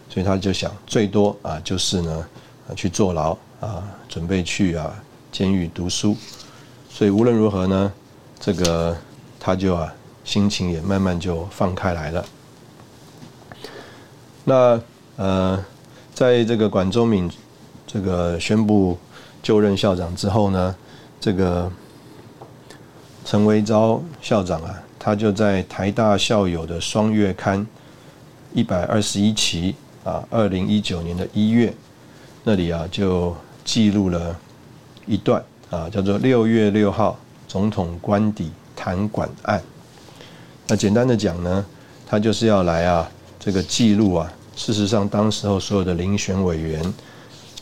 [0.08, 2.28] 所以他就想，最多啊就是呢，
[2.74, 3.38] 去坐牢。
[3.60, 4.90] 啊，准备去啊
[5.30, 6.16] 监狱读书，
[6.88, 7.92] 所以无论如何呢，
[8.40, 8.96] 这个
[9.38, 9.92] 他就啊
[10.24, 12.24] 心情也慢慢就放开来了。
[14.44, 14.80] 那
[15.16, 15.62] 呃，
[16.14, 17.30] 在这个管中敏
[17.86, 18.96] 这个宣布
[19.42, 20.74] 就任校长之后呢，
[21.20, 21.70] 这个
[23.26, 27.66] 陈维昭校长啊，他就在台大校友的双月刊
[28.54, 31.74] 一百二十一期啊，二零一九年的一月
[32.42, 33.36] 那里啊就。
[33.70, 34.36] 记录了
[35.06, 39.62] 一段啊，叫做六月六号总统官邸谈管案。
[40.66, 41.64] 那简单的讲呢，
[42.04, 46.82] 他就是要来啊，这个记录啊，事实上当时候所有的遴选委员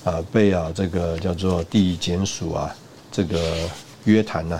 [0.03, 2.75] 啊，被啊这个叫做地检署啊，
[3.12, 3.38] 这个
[4.05, 4.59] 约谈呢，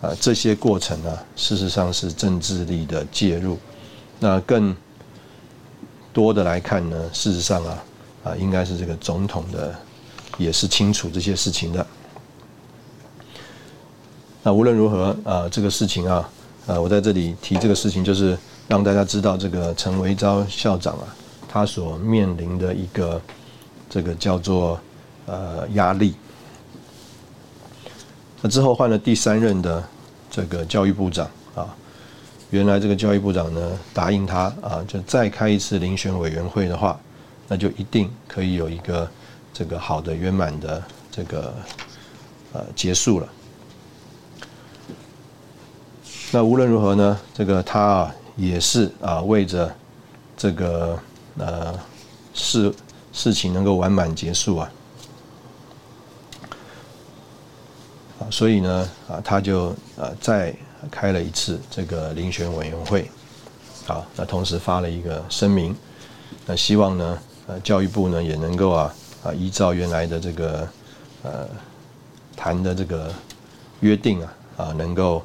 [0.00, 3.58] 啊这些过程呢，事实上是政治力的介入。
[4.20, 4.72] 那更
[6.12, 7.84] 多的来看呢，事实上啊，
[8.22, 9.74] 啊应该是这个总统的。
[10.38, 11.86] 也是清楚这些事情的。
[14.42, 16.28] 那无论如何啊，这个事情啊，
[16.66, 21.06] 呃，我在这里提这个事情，就是让大家知道这个陈维昭校长啊，
[21.48, 23.20] 他所面临的一个
[23.90, 24.78] 这个叫做
[25.26, 26.14] 呃压力。
[28.40, 29.82] 那之后换了第三任的
[30.30, 31.74] 这个教育部长啊，
[32.50, 36.96] 原来这个教育部长呢答应他啊，就再开一次遴选委员会的话，
[37.48, 39.10] 那就一定可以有一个。
[39.58, 41.54] 这个好的圆满的这个
[42.52, 43.26] 呃结束了。
[46.30, 49.74] 那无论如何呢，这个他啊也是啊为着
[50.36, 50.98] 这个
[51.38, 51.74] 呃
[52.34, 52.70] 事
[53.14, 54.70] 事情能够完满结束啊，
[58.18, 60.54] 啊所以呢啊他就啊再
[60.90, 63.10] 开了一次这个遴选委员会，
[63.86, 65.74] 啊，那同时发了一个声明，
[66.44, 68.94] 那希望呢呃教育部呢也能够啊。
[69.26, 70.68] 啊，依照原来的这个
[71.22, 71.48] 呃
[72.36, 73.12] 谈的这个
[73.80, 75.22] 约定啊，啊能够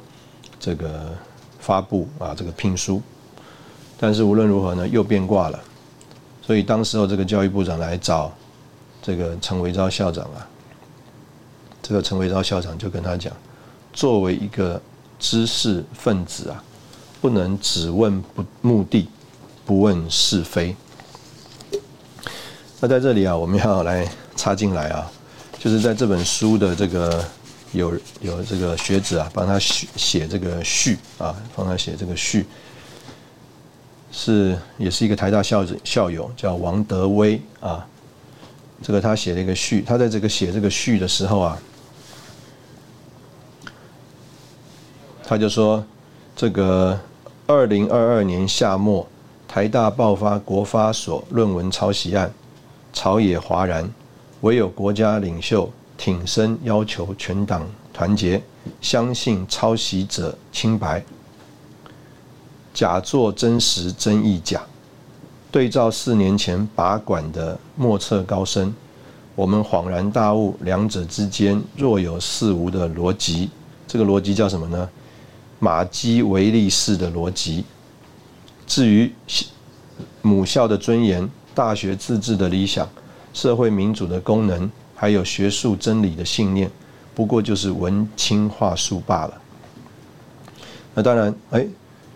[0.58, 1.14] 这个
[1.60, 3.00] 发布啊这个聘书，
[3.98, 5.60] 但是无论如何呢，又变卦了。
[6.44, 8.32] 所以当时候这个教育部长来找
[9.00, 10.48] 这个陈维昭校长啊，
[11.80, 13.32] 这个陈维昭校长就跟他讲，
[13.92, 14.80] 作为一个
[15.20, 16.64] 知识分子啊，
[17.20, 19.08] 不能只问不目的，
[19.64, 20.74] 不问是非。
[22.84, 24.04] 那在这里啊，我们要来
[24.34, 25.08] 插进来啊，
[25.56, 27.24] 就是在这本书的这个
[27.70, 32.44] 有有这个学者啊帮他写写这个序啊，帮他写这个序，
[34.10, 37.86] 是也是一个台大校校友叫王德威啊，
[38.82, 41.56] 这个他写了一个序，他在这个写这个序的时候啊，
[45.22, 45.84] 他就说
[46.34, 46.98] 这个
[47.46, 49.06] 二零二二年夏末，
[49.46, 52.28] 台大爆发国发所论文抄袭案，
[52.92, 53.88] 朝野哗然，
[54.42, 55.70] 唯有国家领袖。
[55.98, 58.42] 挺身要求全党团结，
[58.80, 61.04] 相信抄袭者清白，
[62.74, 64.60] 假作真实，真亦假。
[65.52, 68.74] 对照四年前拔管的莫测高深，
[69.36, 73.50] 我们恍然大悟，两者之间若有似无的逻辑。
[73.86, 74.88] 这个逻辑叫什么呢？
[75.60, 77.64] 马基维利式的逻辑。
[78.66, 79.12] 至于
[80.20, 82.88] 母校的尊严、大学自治的理想、
[83.32, 84.70] 社会民主的功能。
[84.94, 86.70] 还有学术真理的信念，
[87.12, 89.42] 不过就是文青话术罢了。
[90.94, 91.66] 那当然，哎，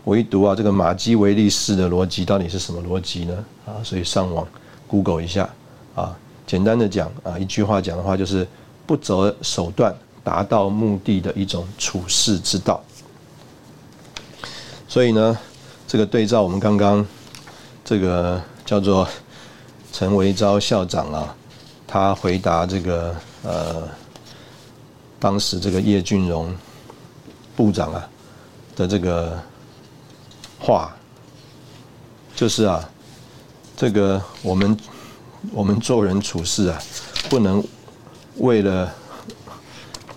[0.05, 3.45] 我一读啊，这个马基维利式的逻辑到底是什么逻辑呢？
[3.67, 4.47] 啊，所以上网
[4.87, 5.51] Google 一下
[5.97, 6.17] 啊，
[6.47, 8.47] 简单的讲啊，一句话讲的话就是
[8.87, 12.81] 不择手段达到目的的一种处世之道。
[14.87, 15.37] 所以呢，
[15.89, 17.05] 这个对照我们刚刚
[17.85, 19.09] 这个叫做
[19.97, 21.35] 陈维昭校长啊。
[21.87, 23.89] 他回答这个呃，
[25.19, 26.55] 当时这个叶俊荣
[27.57, 28.07] 部长啊
[28.77, 29.41] 的这个
[30.61, 30.95] 话，
[32.35, 32.87] 就是啊，
[33.75, 34.77] 这个我们
[35.51, 36.79] 我们做人处事啊，
[37.31, 37.65] 不能
[38.37, 38.93] 为了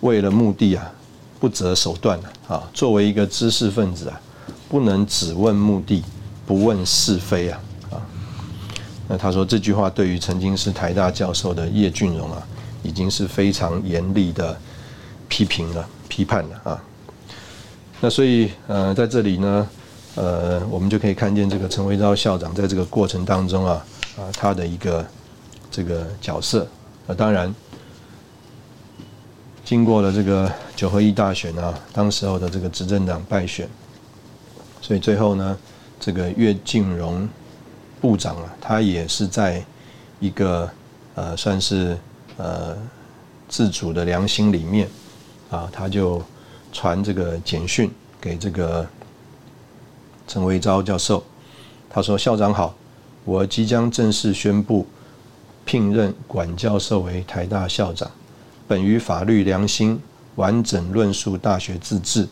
[0.02, 0.92] 为了目的啊
[1.40, 2.20] 不择手段
[2.50, 2.70] 啊。
[2.74, 4.20] 作为一个知识分子啊，
[4.68, 6.04] 不能只问目的，
[6.46, 7.58] 不问是非啊。
[9.12, 12.48] 那他说这句话对于曾经是台大教授的叶俊荣啊，
[12.84, 14.56] 已经是非常严厉的
[15.28, 16.84] 批评了、批判了啊。
[18.00, 19.68] 那所以呃，在这里呢，
[20.14, 23.84] 呃，我们就可以看见这个陈维昭校长在这个过程当中啊，
[24.16, 25.04] 啊，他的一个
[25.72, 26.68] 这个角色。
[27.08, 27.52] 那当然，
[29.66, 33.68] 经过了这个九合一大选啊，当时候的这个执政党败选，
[34.84, 35.58] 所以最后呢，
[36.00, 37.28] 这个岳俊荣。
[38.02, 39.64] 部长啊，他也是在
[40.20, 40.70] 一个
[41.16, 41.98] 呃，算是
[42.38, 42.78] 呃
[43.48, 44.88] 自主的良心里面
[45.50, 46.22] 啊，他就
[46.72, 47.92] 传这个简讯
[48.22, 48.88] 给这个
[50.28, 51.24] 陈维昭教授，
[51.90, 52.76] 他说：“校长好，
[53.26, 54.86] 我即将正式宣布
[55.66, 58.10] 聘任管教授为台大校长，
[58.68, 60.00] 本于法律良心，
[60.36, 62.28] 完整论述大学自治，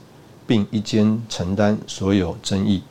[0.45, 2.83] 并一肩承担所有争议。”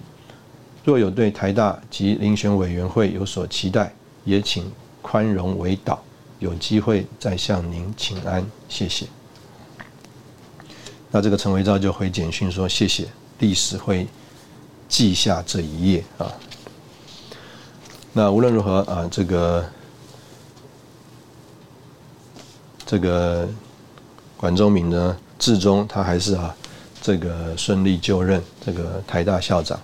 [0.87, 3.93] 若有对台大及遴选委员会有所期待，
[4.25, 4.71] 也请
[5.03, 6.01] 宽容为导，
[6.39, 9.05] 有机会再向您请安，谢谢。
[11.11, 13.09] 那这个陈维昭就回简讯说：“谢谢，
[13.41, 14.07] 历史会
[14.89, 16.33] 记下这一页啊。”
[18.15, 19.67] 那无论如何啊，这个
[22.87, 23.49] 这个
[24.37, 26.55] 管中敏呢，至终他还是啊，
[27.03, 29.77] 这个顺利就任这个台大校长。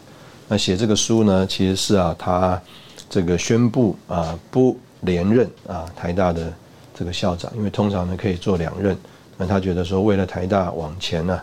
[0.52, 2.60] 那写这个书呢，其实是啊，他
[3.08, 6.52] 这个宣布啊不连任啊台大的
[6.94, 8.94] 这个校长，因为通常呢可以做两任。
[9.38, 11.40] 那他觉得说，为了台大往前呢，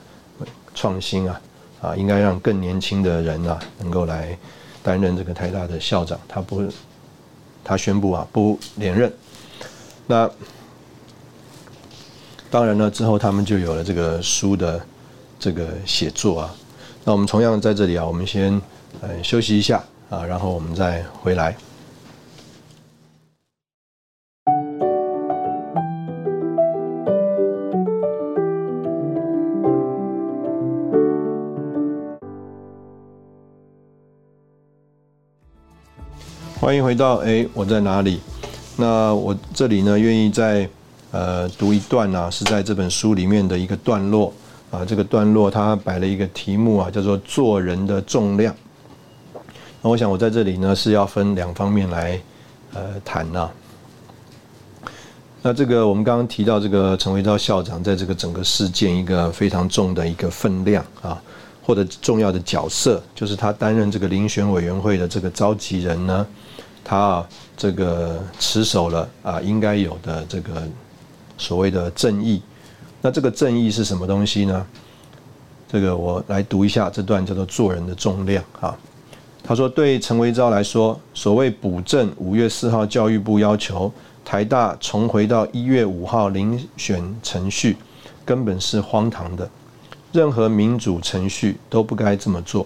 [0.76, 1.42] 创新啊
[1.82, 4.38] 啊，应该让更年轻的人啊能够来
[4.84, 6.20] 担任这个台大的校长。
[6.28, 6.72] 他不，
[7.64, 9.12] 他宣布啊不连任。
[10.06, 10.30] 那
[12.52, 14.80] 当然呢，之后他们就有了这个书的
[15.40, 16.56] 这个写作啊。
[17.04, 18.62] 那我们同样在这里啊，我们先。
[19.02, 21.56] 呃，休息一下啊，然后我们再回来。
[36.60, 38.20] 欢迎回到哎，我在哪里？
[38.76, 40.70] 那我这里呢，愿意在
[41.12, 44.34] 呃读一段呢，是在这本书里面的一个段落
[44.70, 44.84] 啊。
[44.84, 48.54] 这个段落它摆了一个题目啊，叫做“做人的重量”。
[49.82, 52.20] 那我想，我在这里呢是要分两方面来
[52.74, 53.50] 呃谈呐。
[55.42, 61.22] 那这个我们刚刚提到这个陈维昭校长在这个整个事件一个非常重的一个分量啊，
[61.64, 66.28] 或者重要的角色，就是他担任这个遴选委员会的这个召集人呢，
[66.84, 70.62] 他啊这个持守了啊应该有的这个
[71.38, 72.42] 所谓的正义。
[73.02, 74.68] 那这个正义是什么东西呢？
[75.72, 78.78] 这个我来读一下这段叫做“做人的重量”啊。
[79.44, 83.92] 他说：“对陈维昭来说，所谓补正，五月四号教育部要求
[84.24, 87.76] 台大重回到一月五号遴选程序，
[88.24, 89.50] 根本是荒唐的。
[90.12, 92.66] 任何民主程序都不该这么做。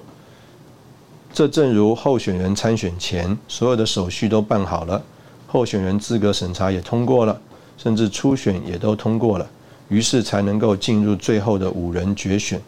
[1.34, 5.01] 这正如候选人参选前，所有的手续都办好了，
[5.47, 7.39] 候选人资格审查也通过了，
[7.78, 9.49] 甚至初选也都通过了，
[9.88, 12.61] 于是才能够进入最后的五人决选。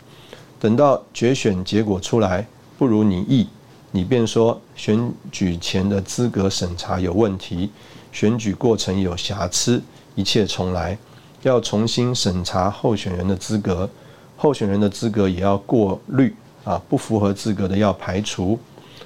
[0.60, 2.47] 等到决选结果出来
[2.78, 3.47] 不如你意，
[3.96, 7.72] 你便说选举前的资格审查有问题，
[8.12, 9.82] 选举过程有瑕疵，
[10.16, 10.98] 一切重来，
[11.43, 13.89] 要重新审查候选人的资格。
[14.36, 16.36] 候选人的资格也要过滤
[16.66, 18.60] 啊，不符合资格的要排除，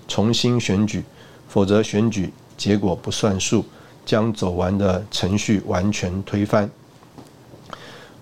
[0.08, 1.04] 重新选举，
[1.48, 3.64] 否则选举结果不算数，
[4.04, 6.68] 将走完的程序完全推翻。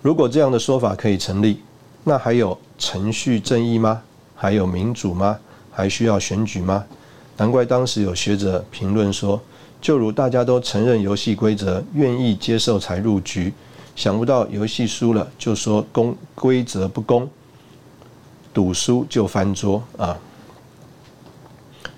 [0.01, 1.61] 如果这样的说法可以成立，
[2.03, 4.01] 那还有程序正义吗？
[4.35, 5.39] 还有民主吗？
[5.77, 6.83] 还需要选举吗？
[7.37, 9.39] 难怪当时有学者评论说，
[9.79, 13.53] 就如大家都承认游戏规则，愿意接受才入局。
[13.95, 17.29] 想不到游戏输了就说公规则不公，
[18.51, 20.17] 赌输就翻桌啊！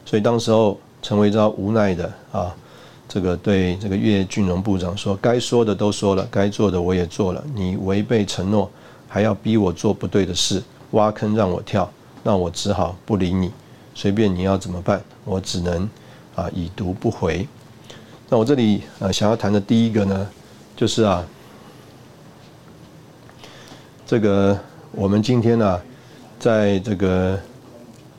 [0.05, 2.53] 所以当时候陈维昭无奈的啊，
[3.07, 8.69] 这个对这个岳俊荣部长说：“该说的都说了，该做的我也做了，你违背承诺，
[9.07, 10.61] 还要逼我做不对的事，
[10.91, 11.89] 挖坑让我跳，
[12.23, 13.51] 那我只好不理你，
[13.99, 15.89] 随便你要怎么办，我只能
[16.33, 17.45] 啊已读不回。”
[18.31, 20.29] 那我这里呃想要谈的第一个呢，
[20.73, 21.25] 就是啊。
[24.05, 24.57] 这个
[24.93, 25.81] 我们今天呢，
[26.39, 27.37] 在这个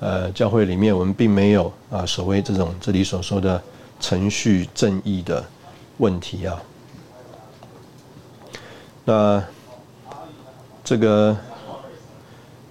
[0.01, 3.61] 呃教会里面，我们并没有啊所谓这种这里所说的
[4.01, 5.43] 程序正义的
[5.97, 6.63] 问题啊。
[9.07, 9.43] 那
[10.85, 11.35] 这个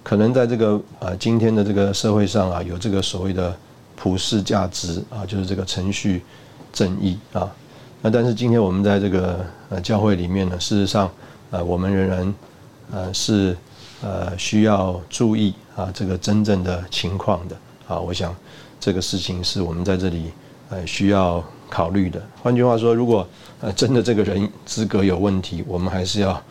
[0.09, 3.55] 可能在这个啊今天的这个社会上啊，有这个所谓的
[3.95, 6.23] 普世价值啊，就是这个程序
[6.73, 7.47] 正义啊。
[8.01, 11.07] 那但是今天我们在这个呃教会里面呢，事实上
[11.51, 12.33] 呃我们仍然。
[12.91, 13.55] 呃，是
[14.01, 17.55] 呃需要注意啊，这个真正的情况的
[17.87, 18.35] 啊，我想
[18.79, 20.31] 这个事情是我们在这里
[20.71, 22.19] 呃需要考虑的。
[22.41, 23.27] 换句话说，如果
[23.61, 26.41] 呃真的这个人资格有问题，我们还是要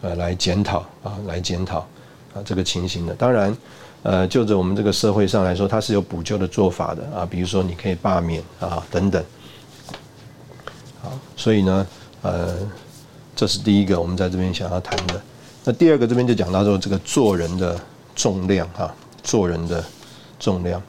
[0.00, 1.86] 呃来检讨啊，来检讨
[2.34, 3.14] 啊这个情形的。
[3.14, 3.56] 当然，
[4.02, 9.24] 呃，就着我们这个社会上来说，它是有补救的做法的啊，比如说你可以罢免啊等等。
[11.00, 11.86] 好，所以呢，
[12.22, 12.56] 呃，
[13.36, 15.20] 这是第一个我们在这边想要谈的。
[15.64, 17.80] 那第二个这边就讲到说这个做人的
[18.14, 19.82] 重量啊，做人的
[20.38, 20.82] 重量，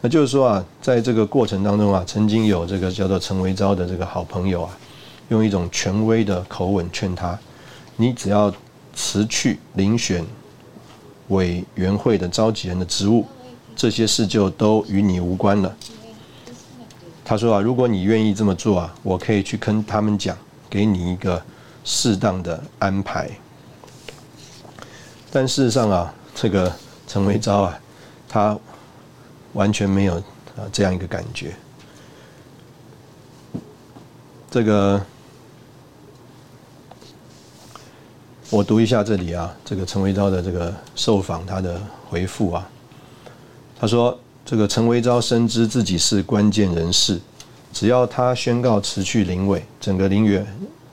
[0.00, 4.76] 那就是说啊，在这个过程当中啊，曾经有这个叫做陈维昭的这个好朋友啊，
[5.28, 7.38] 用一种权威的口吻劝他，
[7.94, 8.52] 你只要
[8.92, 10.24] 辞去遴选
[11.28, 13.26] 委员会的召集人的职务，
[13.76, 15.74] 这些事就都与你无关了。
[17.24, 20.36] 他说啊，如果你愿意这么做啊，我可以去跟他们讲，
[20.70, 21.42] 给你一个
[21.84, 23.30] 适当的安排。
[25.30, 26.74] 但事实上啊，这个
[27.06, 27.78] 陈维昭啊，
[28.26, 28.58] 他
[29.52, 30.14] 完全没有
[30.56, 31.54] 啊这样一个感觉。
[34.50, 35.04] 这个
[38.50, 41.78] 我读一下这里啊，这个陈维昭的这个受访他的
[42.08, 42.66] 回复啊，
[43.78, 47.20] 他说：“这个陈维昭深知自己是关键人士，
[47.74, 50.42] 只要他宣告辞去林委，整个林委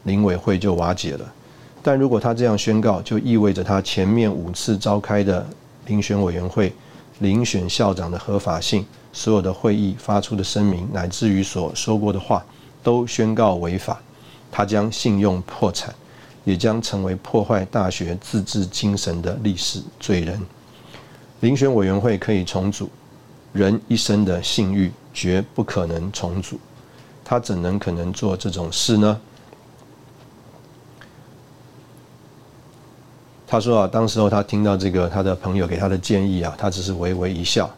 [0.03, 1.33] 林委会就瓦解了。”
[1.81, 5.47] 但如果他这样宣告，就意味着他前面五次召开的
[5.87, 6.73] 遴选委员会
[7.21, 12.43] 遴选校长的合法性，所有的会议发出的声明，乃至于所说过的话，
[12.83, 14.01] 都宣告违法，
[14.51, 15.95] 他将信用破产，
[16.45, 20.41] 也将成为破坏大学自治精神的历史罪人。
[21.41, 22.89] 遴选委员会可以重组，
[23.51, 26.57] 人一生的信誉绝不可能重组，
[27.23, 29.19] 他怎能可能做这种事呢？
[33.47, 37.69] 他说啊，当时候他听到这个他的朋友给他的建议啊，他只是微微一笑。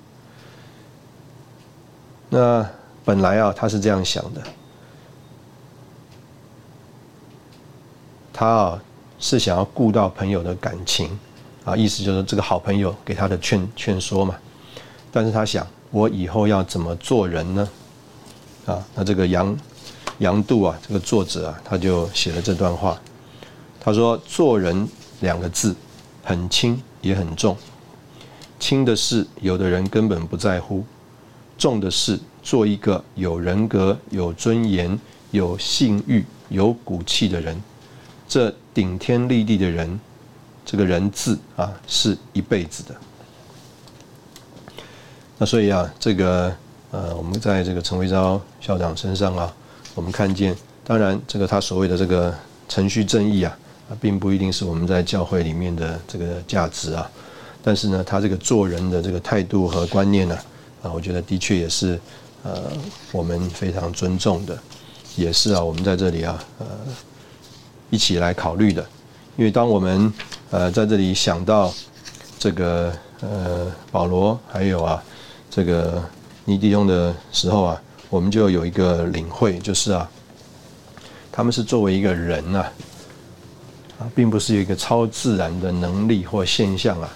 [2.29, 2.65] 那
[3.03, 4.41] 本来啊，他是这样想的，
[8.39, 8.79] 他啊
[9.17, 11.09] 是想要顾到朋友的感情
[11.65, 14.35] 啊，意思就是这个好朋友给他的劝劝说嘛。
[15.11, 17.67] 但是他想，我以后要怎么做人呢？
[18.67, 19.57] 啊，那这个杨
[20.19, 22.95] 杨度啊，这个作者啊，他就写了这段话。
[23.79, 24.87] 他说，做人。
[25.21, 25.75] 两个字，
[26.23, 27.57] 很轻也很重。
[28.59, 30.83] 轻的是，有的人根本不在乎；
[31.57, 34.99] 重的是，做一个有人格、有尊严、
[35.31, 37.59] 有信誉、有骨气的人。
[38.27, 39.99] 这顶天立地的人，
[40.65, 42.95] 这个人字啊，是一辈子的。
[45.37, 46.53] 那所以啊，这个
[46.91, 49.53] 呃，我们在这个陈维昭校长身上啊，
[49.95, 52.33] 我们看见，当然这个他所谓的这个
[52.67, 53.43] 程序正义。
[53.43, 57.09] 啊，并不一定是我们在教会里面的这个价值啊。
[57.63, 60.37] 但是呢，他这个做人的这个态度和观念呢，
[60.83, 61.97] 啊，我觉得的确也是
[62.43, 62.63] 呃
[63.13, 64.59] 我们非常尊重的，
[65.15, 66.65] 也是啊我们在这里啊呃
[67.89, 68.85] 一起来考虑的。
[69.35, 70.11] 因为当我们
[70.49, 71.73] 呃在这里想到
[72.39, 75.03] 这个呃保罗还有啊
[75.49, 76.03] 这个
[76.45, 80.09] 尼迪翁的时候啊，我们就有一个领会，就是啊
[81.31, 82.65] 他们是作为一个人呐
[83.99, 87.09] 啊，并不是有一个超自然的能力或现象啊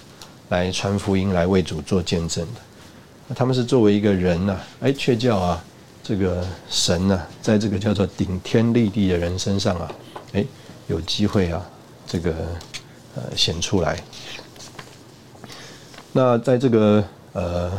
[0.50, 3.34] 来传福音来为主做见证的。
[3.34, 5.64] 他们是作为一个人呐，哎，却叫啊
[6.02, 9.90] 这个神呢，在这个叫做顶天立地的人身上啊，
[10.34, 10.44] 哎，
[10.88, 11.64] 有机会啊。
[12.04, 12.34] 这个
[13.14, 13.98] 呃显出来。
[16.12, 17.02] 那在这个
[17.32, 17.72] 呃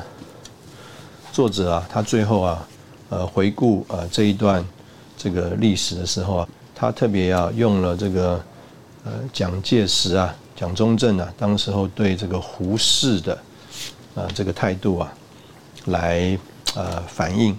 [1.32, 2.68] 作者啊，他最后啊
[3.10, 4.66] 呃回顾啊这一段
[5.16, 8.44] 这个历史的时候啊，他特别啊用了这个
[9.04, 13.38] 呃蒋介石啊、蒋中正啊，当时候对这个胡适的
[14.16, 15.14] 啊这个态度啊，
[15.86, 16.36] 来
[16.74, 17.56] 呃反映，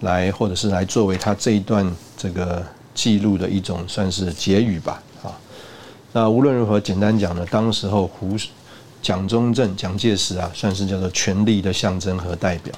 [0.00, 2.64] 来或者是来作为他这一段这个
[2.94, 5.02] 记录的一种算是结语吧。
[5.22, 5.32] 啊
[6.14, 8.36] 那无论如何，简单讲呢，当时候胡
[9.00, 12.74] 蒋中正、蒋介石啊，算是叫做权力的象征和代表。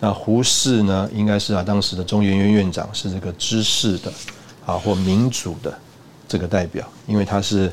[0.00, 4.12] 那胡适呢，应该是啊当时的中研院院长，是这个知识的
[4.64, 5.78] 啊或民主的
[6.26, 7.70] 这个代表，因为他是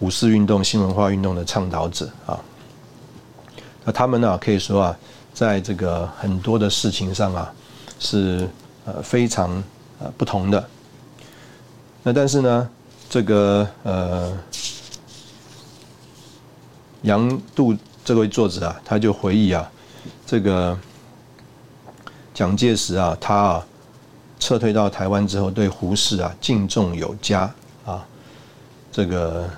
[0.00, 2.40] 五四运动、新文化运动的倡导者啊。
[3.84, 4.98] 那他们呢，可以说啊，
[5.32, 7.52] 在这个很多的事情上啊，
[8.00, 8.48] 是
[8.84, 9.62] 呃非常
[9.98, 10.68] 呃不同的。
[12.02, 12.68] 那但是呢？
[13.06, 14.36] 这个呃，
[17.02, 19.70] 杨度这位作者啊，他就回忆啊，
[20.26, 20.76] 这个
[22.32, 23.66] 蒋介石啊，他啊
[24.40, 27.42] 撤退到台湾之后，对胡适啊敬重有加
[27.84, 28.04] 啊，
[28.90, 29.48] 这个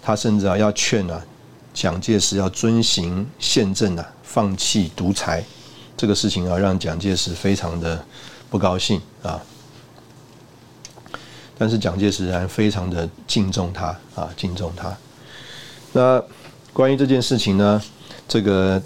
[0.00, 1.22] 他甚至啊要劝啊
[1.74, 5.44] 蒋介石要遵行宪政啊，放弃独裁
[5.94, 8.02] 这个事情啊，让蒋介石非常的
[8.52, 9.40] 不高兴啊。
[11.56, 14.94] 但是蒋介石仍然非常的敬重他啊，敬重他。
[15.92, 16.22] 那
[16.72, 17.82] 关于这件事情呢，
[18.28, 18.82] 这个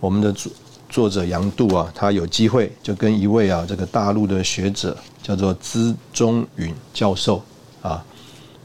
[0.00, 0.52] 我们的作
[0.88, 7.40] 作者杨度啊，他有机会就跟一位啊这个大陆的学者叫做资中允教授
[7.82, 8.04] 啊，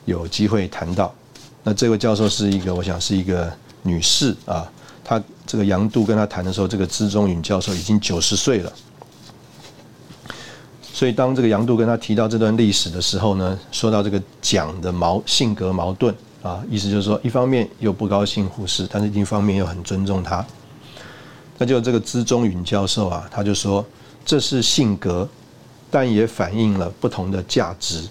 [0.06, 1.14] 有机会谈到。
[1.64, 3.54] 那这位教授是一个，我想是一个
[3.84, 4.68] 女士啊。
[5.04, 8.72] 她这个杨度跟他谈的时候，这个资中允教授已经九十岁了。
[10.96, 16.14] 所以，当这个杨度跟他提到这段历史的时候呢，说到这个蒋的矛性格矛盾
[16.44, 20.46] 啊，意思就是说，一方面又不高兴胡适，但是另一方面又很尊重他。
[21.58, 23.84] 那就这个资中允教授啊，他就说，
[24.24, 25.28] 这是性格，
[25.90, 28.08] 但也反映了不同的价值。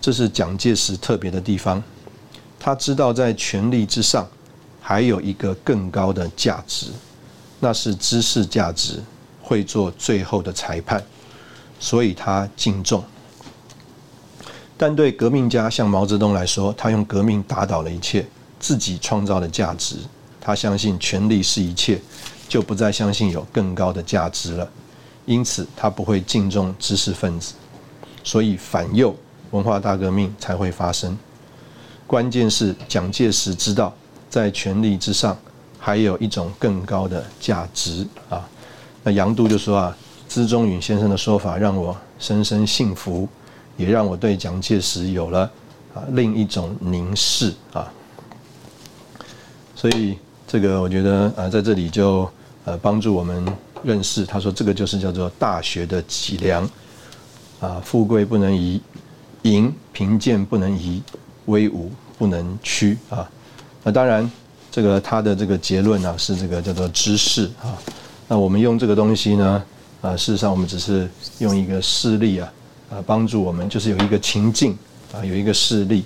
[0.00, 1.82] 这是蒋介石特别的地方，
[2.60, 4.24] 他知道在权力之上，
[4.80, 6.86] 还有一个更高的价值，
[7.58, 9.02] 那是知识价值，
[9.42, 11.02] 会做最后的裁判。
[11.84, 13.04] 所以他敬重，
[14.74, 18.26] 但对革命家像毛泽东来说，他用革命打倒了一切，
[18.58, 19.96] 自己创造的价值。
[20.40, 22.00] 他相信权力是一切，
[22.48, 24.66] 就不再相信有更高的价值了。
[25.26, 27.52] 因此，他不会敬重知识分子。
[28.22, 29.14] 所以反右
[29.50, 31.14] 文化大革命才会发生。
[32.06, 33.94] 关键是蒋介石知道，
[34.30, 35.36] 在权力之上，
[35.78, 38.48] 还有一种更高的价值啊。
[39.02, 39.94] 那杨度就说啊。
[40.34, 43.28] 资中允先生的说法让我深深信服，
[43.76, 45.48] 也让我对蒋介石有了
[45.94, 47.88] 啊另一种凝视啊。
[49.76, 52.28] 所以这个我觉得啊在这里就
[52.64, 53.46] 呃帮助我们
[53.84, 56.68] 认识，他说这个就是叫做大学的脊梁
[57.60, 58.80] 啊，富贵不能移，
[59.42, 61.00] 淫贫贱不能移，
[61.44, 63.30] 威武不能屈啊。
[63.84, 64.28] 那当然
[64.68, 67.78] 这个他的这个结论呢是这个叫做知识啊。
[68.26, 69.62] 那我们用这个东西呢？
[70.04, 72.52] 啊，事实上，我们只是用一个事例啊，
[72.90, 74.76] 啊，帮助我们，就是有一个情境
[75.14, 76.04] 啊，有一个事例，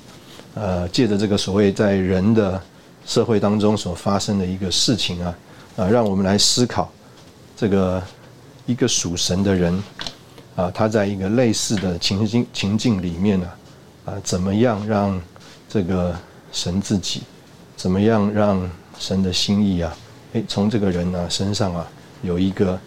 [0.55, 2.63] 呃，借着这个所谓在人的
[3.05, 5.35] 社会当中所发生的一个事情啊，
[5.79, 6.89] 啊，让我们来思考
[7.57, 8.01] 这个
[8.67, 9.83] 一个属神的人
[10.55, 13.51] 啊，他在一个类似的情境情境里面呢，
[14.05, 15.21] 啊，怎么样让
[15.69, 16.17] 这个
[16.53, 17.23] 神自己，
[17.77, 19.93] 怎么样让神的心意啊，
[20.35, 21.85] 诶，从这个人呢身上啊，
[22.23, 22.79] 有一个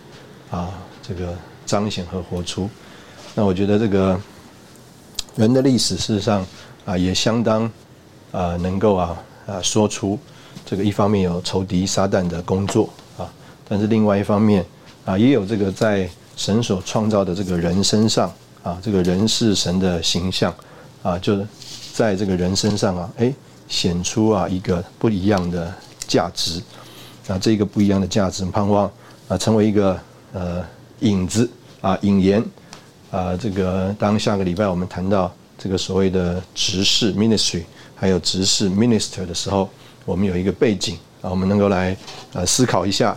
[0.49, 0.71] 啊。
[1.01, 1.33] 这个
[1.65, 2.69] 彰显和活出，
[3.35, 4.19] 那我觉得这个
[5.35, 6.45] 人的历史事实上
[6.85, 7.71] 啊，也相当
[8.31, 10.17] 啊能够啊啊说出
[10.65, 13.31] 这个一方面有仇敌撒旦的工作啊，
[13.67, 14.65] 但是另外一方面
[15.05, 18.31] 啊，也有这个在神所创造的这个人身上
[18.63, 20.53] 啊，这个人是神的形象
[21.03, 21.39] 啊，就
[21.93, 23.33] 在这个人身上啊，哎，
[23.67, 25.73] 显出啊一个不一样的
[26.07, 26.61] 价值。
[27.27, 28.91] 啊，这个不一样的价值，盼望
[29.29, 29.97] 啊成为一个
[30.33, 30.61] 呃
[31.01, 31.49] 影子
[31.81, 32.43] 啊引言
[33.11, 37.63] 啊这个当下个礼拜我们谈到这个所谓的执事 ministry
[37.95, 39.69] 还有执事 minister 的时候
[40.05, 41.95] 我们有一个背景啊我们能够来
[42.33, 43.15] 啊思考一下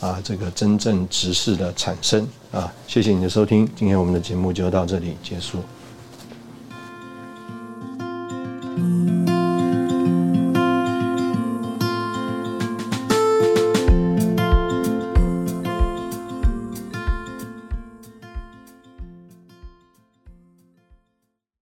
[0.00, 5.58] 啊这个真正执事的产生啊谢谢你的收听今天我们的节目就到这里结束。